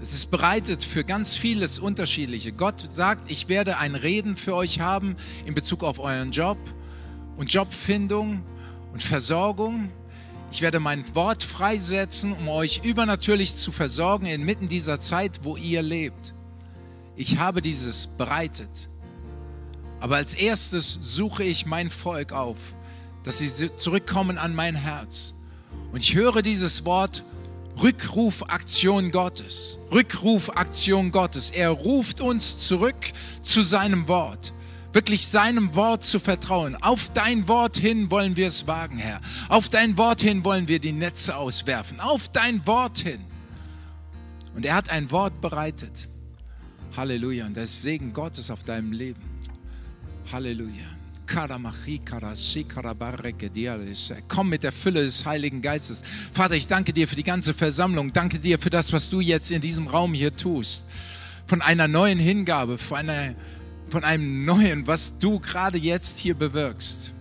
[0.00, 2.52] Es ist bereitet für ganz vieles Unterschiedliche.
[2.52, 5.16] Gott sagt, ich werde ein Reden für euch haben
[5.46, 6.58] in Bezug auf euren Job
[7.36, 8.42] und Jobfindung
[8.92, 9.90] und Versorgung.
[10.50, 15.82] Ich werde mein Wort freisetzen, um euch übernatürlich zu versorgen inmitten dieser Zeit, wo ihr
[15.82, 16.34] lebt.
[17.14, 18.88] Ich habe dieses bereitet.
[20.00, 22.58] Aber als erstes suche ich mein Volk auf,
[23.22, 25.34] dass sie zurückkommen an mein Herz.
[25.92, 27.24] Und ich höre dieses Wort
[27.82, 29.78] Rückrufaktion Gottes.
[29.92, 31.50] Rückrufaktion Gottes.
[31.50, 32.96] Er ruft uns zurück
[33.42, 34.52] zu seinem Wort.
[34.92, 36.74] Wirklich seinem Wort zu vertrauen.
[36.82, 39.20] Auf dein Wort hin wollen wir es wagen, Herr.
[39.48, 42.00] Auf dein Wort hin wollen wir die Netze auswerfen.
[42.00, 43.20] Auf dein Wort hin.
[44.56, 46.08] Und er hat ein Wort bereitet.
[46.96, 47.46] Halleluja.
[47.46, 49.22] Und das Segen Gottes auf deinem Leben.
[50.32, 50.97] Halleluja.
[54.28, 56.02] Komm mit der Fülle des Heiligen Geistes.
[56.32, 58.12] Vater, ich danke dir für die ganze Versammlung.
[58.12, 60.88] Danke dir für das, was du jetzt in diesem Raum hier tust.
[61.46, 63.34] Von einer neuen Hingabe, von, einer,
[63.90, 67.12] von einem neuen, was du gerade jetzt hier bewirkst.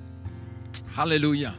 [0.95, 1.53] Halleluja.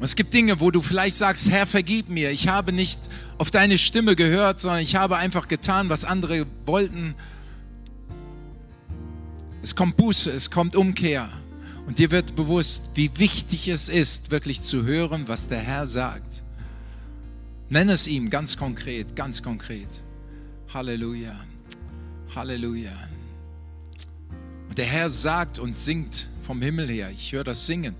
[0.00, 2.30] Es gibt Dinge, wo du vielleicht sagst, Herr, vergib mir.
[2.30, 3.00] Ich habe nicht
[3.38, 7.14] auf deine Stimme gehört, sondern ich habe einfach getan, was andere wollten
[9.66, 11.28] es kommt Buße, es kommt Umkehr.
[11.88, 16.44] Und dir wird bewusst, wie wichtig es ist, wirklich zu hören, was der Herr sagt.
[17.68, 20.04] Nenn es ihm ganz konkret, ganz konkret.
[20.72, 21.34] Halleluja.
[22.32, 22.92] Halleluja.
[24.68, 27.10] Und der Herr sagt und singt vom Himmel her.
[27.10, 27.96] Ich höre das Singen.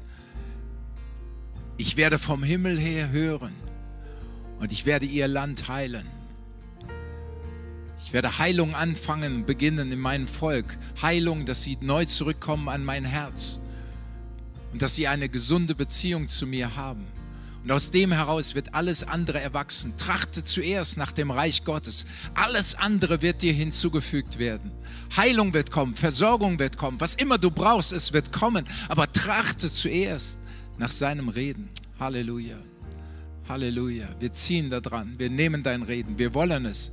[1.78, 3.54] Ich werde vom Himmel her hören
[4.60, 6.06] und ich werde ihr Land heilen.
[8.16, 10.78] Werde Heilung anfangen, beginnen in meinem Volk.
[11.02, 13.60] Heilung, dass sie neu zurückkommen an mein Herz.
[14.72, 17.04] Und dass sie eine gesunde Beziehung zu mir haben.
[17.62, 19.98] Und aus dem heraus wird alles andere erwachsen.
[19.98, 22.06] Trachte zuerst nach dem Reich Gottes.
[22.32, 24.72] Alles andere wird dir hinzugefügt werden.
[25.14, 26.98] Heilung wird kommen, Versorgung wird kommen.
[27.02, 28.64] Was immer du brauchst, es wird kommen.
[28.88, 30.38] Aber trachte zuerst
[30.78, 31.68] nach seinem Reden.
[32.00, 32.56] Halleluja.
[33.46, 34.08] Halleluja.
[34.18, 35.16] Wir ziehen da dran.
[35.18, 36.16] Wir nehmen dein Reden.
[36.16, 36.92] Wir wollen es.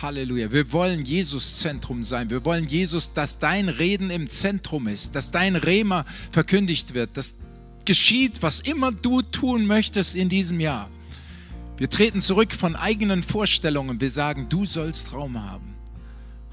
[0.00, 0.50] Halleluja.
[0.50, 2.28] Wir wollen Jesus Zentrum sein.
[2.30, 7.34] Wir wollen Jesus, dass dein Reden im Zentrum ist, dass dein Rema verkündigt wird, dass
[7.84, 10.88] geschieht, was immer du tun möchtest in diesem Jahr.
[11.76, 14.00] Wir treten zurück von eigenen Vorstellungen.
[14.00, 15.74] Wir sagen, du sollst Raum haben.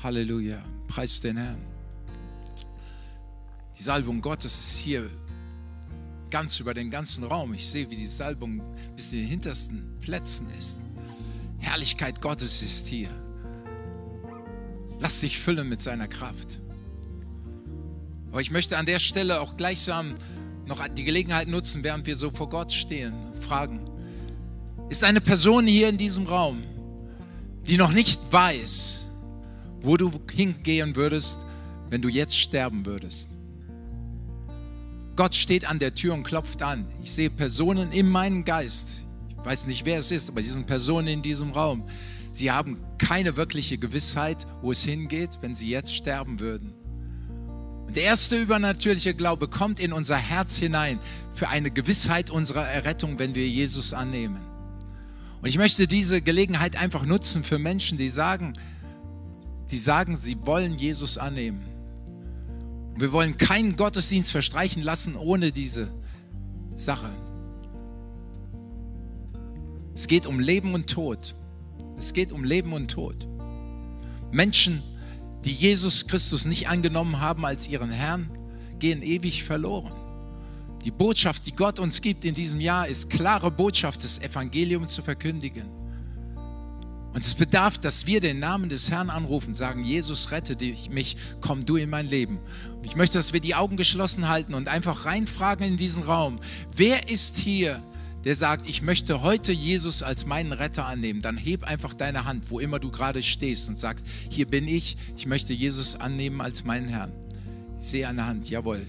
[0.01, 0.63] Halleluja.
[0.87, 1.61] Preis den Herrn.
[3.77, 5.09] Die Salbung Gottes ist hier
[6.29, 7.53] ganz über den ganzen Raum.
[7.53, 8.61] Ich sehe, wie die Salbung
[8.95, 10.81] bis in den hintersten Plätzen ist.
[11.59, 13.09] Herrlichkeit Gottes ist hier.
[15.01, 16.59] Lass dich füllen mit seiner Kraft.
[18.31, 20.15] Aber ich möchte an der Stelle auch gleichsam
[20.65, 23.81] noch die Gelegenheit nutzen, während wir so vor Gott stehen fragen,
[24.89, 26.63] ist eine Person hier in diesem Raum,
[27.67, 29.07] die noch nicht weiß,
[29.81, 31.45] wo du hingehen würdest,
[31.89, 33.35] wenn du jetzt sterben würdest.
[35.15, 36.87] Gott steht an der Tür und klopft an.
[37.01, 39.05] Ich sehe Personen in meinem Geist.
[39.29, 41.85] Ich weiß nicht, wer es ist, aber diese Personen in diesem Raum.
[42.31, 46.73] Sie haben keine wirkliche Gewissheit, wo es hingeht, wenn sie jetzt sterben würden.
[47.87, 50.99] Und der erste übernatürliche Glaube kommt in unser Herz hinein
[51.33, 54.41] für eine Gewissheit unserer Errettung, wenn wir Jesus annehmen.
[55.41, 58.53] Und ich möchte diese Gelegenheit einfach nutzen für Menschen, die sagen,
[59.71, 61.65] die sagen, sie wollen Jesus annehmen.
[62.93, 65.89] Und wir wollen keinen Gottesdienst verstreichen lassen ohne diese
[66.75, 67.09] Sache.
[69.93, 71.35] Es geht um Leben und Tod.
[72.01, 73.27] Es geht um Leben und Tod.
[74.31, 74.81] Menschen,
[75.45, 78.27] die Jesus Christus nicht angenommen haben als ihren Herrn,
[78.79, 79.93] gehen ewig verloren.
[80.83, 85.03] Die Botschaft, die Gott uns gibt in diesem Jahr, ist klare Botschaft des Evangeliums zu
[85.03, 85.69] verkündigen.
[87.13, 91.17] Und es bedarf, dass wir den Namen des Herrn anrufen, sagen, Jesus, rette dich, mich,
[91.39, 92.39] komm du in mein Leben.
[92.81, 96.39] Ich möchte, dass wir die Augen geschlossen halten und einfach reinfragen in diesen Raum.
[96.75, 97.83] Wer ist hier,
[98.23, 101.21] der sagt, ich möchte heute Jesus als meinen Retter annehmen?
[101.21, 104.97] Dann heb einfach deine Hand, wo immer du gerade stehst und sagst, hier bin ich,
[105.17, 107.11] ich möchte Jesus annehmen als meinen Herrn.
[107.79, 108.85] Ich sehe eine Hand, jawohl.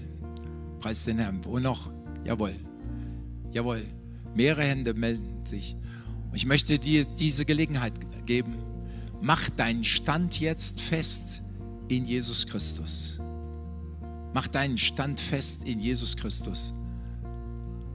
[0.79, 1.43] Preis den Herrn.
[1.43, 1.91] Wo noch?
[2.25, 2.53] Jawohl.
[3.51, 3.83] Jawohl.
[4.35, 5.75] Mehrere Hände melden sich.
[6.29, 7.93] Und ich möchte dir diese Gelegenheit
[8.25, 8.55] geben.
[9.21, 11.41] Mach deinen Stand jetzt fest
[11.87, 13.19] in Jesus Christus.
[14.33, 16.73] Mach deinen Stand fest in Jesus Christus.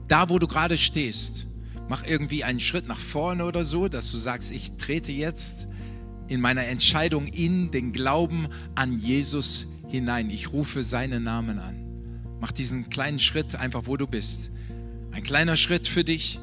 [0.09, 1.45] Da, wo du gerade stehst,
[1.87, 5.67] mach irgendwie einen Schritt nach vorne oder so, dass du sagst, ich trete jetzt
[6.27, 10.31] in meiner Entscheidung in den Glauben an Jesus hinein.
[10.31, 11.75] Ich rufe seinen Namen an.
[12.41, 14.51] Mach diesen kleinen Schritt einfach, wo du bist.
[15.11, 16.39] Ein kleiner Schritt für dich,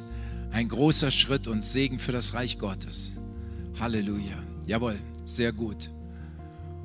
[0.52, 3.20] ein großer Schritt und Segen für das Reich Gottes.
[3.80, 4.38] Halleluja.
[4.66, 5.90] Jawohl, sehr gut.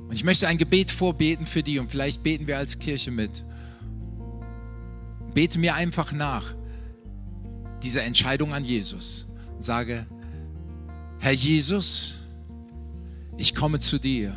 [0.08, 3.44] Und ich möchte ein Gebet vorbeten für die und vielleicht beten wir als Kirche mit.
[5.32, 6.56] Bete mir einfach nach
[7.82, 9.26] dieser Entscheidung an Jesus.
[9.58, 10.06] Sage,
[11.18, 12.16] Herr Jesus,
[13.36, 14.34] ich komme zu dir.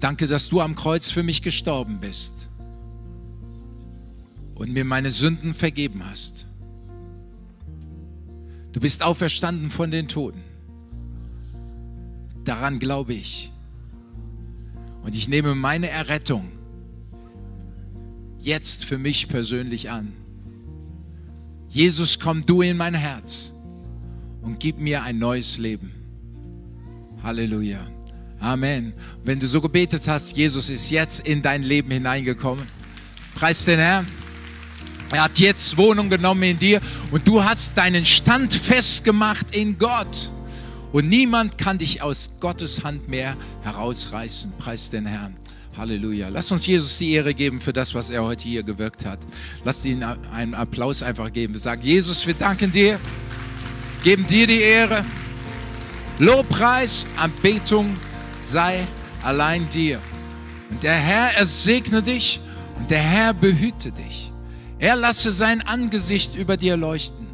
[0.00, 2.48] Danke, dass du am Kreuz für mich gestorben bist
[4.54, 6.46] und mir meine Sünden vergeben hast.
[8.72, 10.42] Du bist auferstanden von den Toten.
[12.44, 13.52] Daran glaube ich.
[15.02, 16.50] Und ich nehme meine Errettung
[18.38, 20.12] jetzt für mich persönlich an.
[21.70, 23.54] Jesus, komm du in mein Herz
[24.42, 25.92] und gib mir ein neues Leben.
[27.22, 27.78] Halleluja.
[28.40, 28.92] Amen.
[29.24, 32.66] Wenn du so gebetet hast, Jesus ist jetzt in dein Leben hineingekommen.
[33.36, 34.08] Preis den Herrn.
[35.12, 36.80] Er hat jetzt Wohnung genommen in dir
[37.12, 40.32] und du hast deinen Stand festgemacht in Gott.
[40.90, 44.52] Und niemand kann dich aus Gottes Hand mehr herausreißen.
[44.58, 45.36] Preis den Herrn.
[45.80, 46.28] Halleluja.
[46.28, 49.18] Lass uns Jesus die Ehre geben für das, was er heute hier gewirkt hat.
[49.64, 51.54] Lass ihn einen Applaus einfach geben.
[51.54, 53.00] Wir sagen, Jesus, wir danken dir,
[54.04, 55.06] geben dir die Ehre.
[56.18, 57.96] Lobpreis, Anbetung
[58.40, 58.86] sei
[59.22, 60.00] allein dir.
[60.68, 62.40] Und der Herr, er segne dich
[62.76, 64.30] und der Herr behüte dich.
[64.78, 67.26] Er lasse sein Angesicht über dir leuchten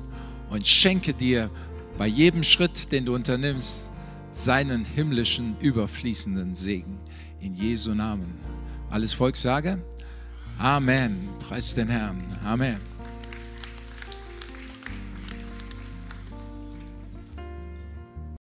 [0.51, 1.51] und schenke dir
[1.99, 3.90] bei jedem Schritt, den du unternimmst,
[4.30, 7.01] seinen himmlischen, überfließenden Segen.
[7.47, 8.34] In Jesu Namen.
[8.90, 9.78] Alles Volk sage
[10.59, 11.28] Amen.
[11.38, 12.20] Preis den Herrn.
[12.44, 12.95] Amen.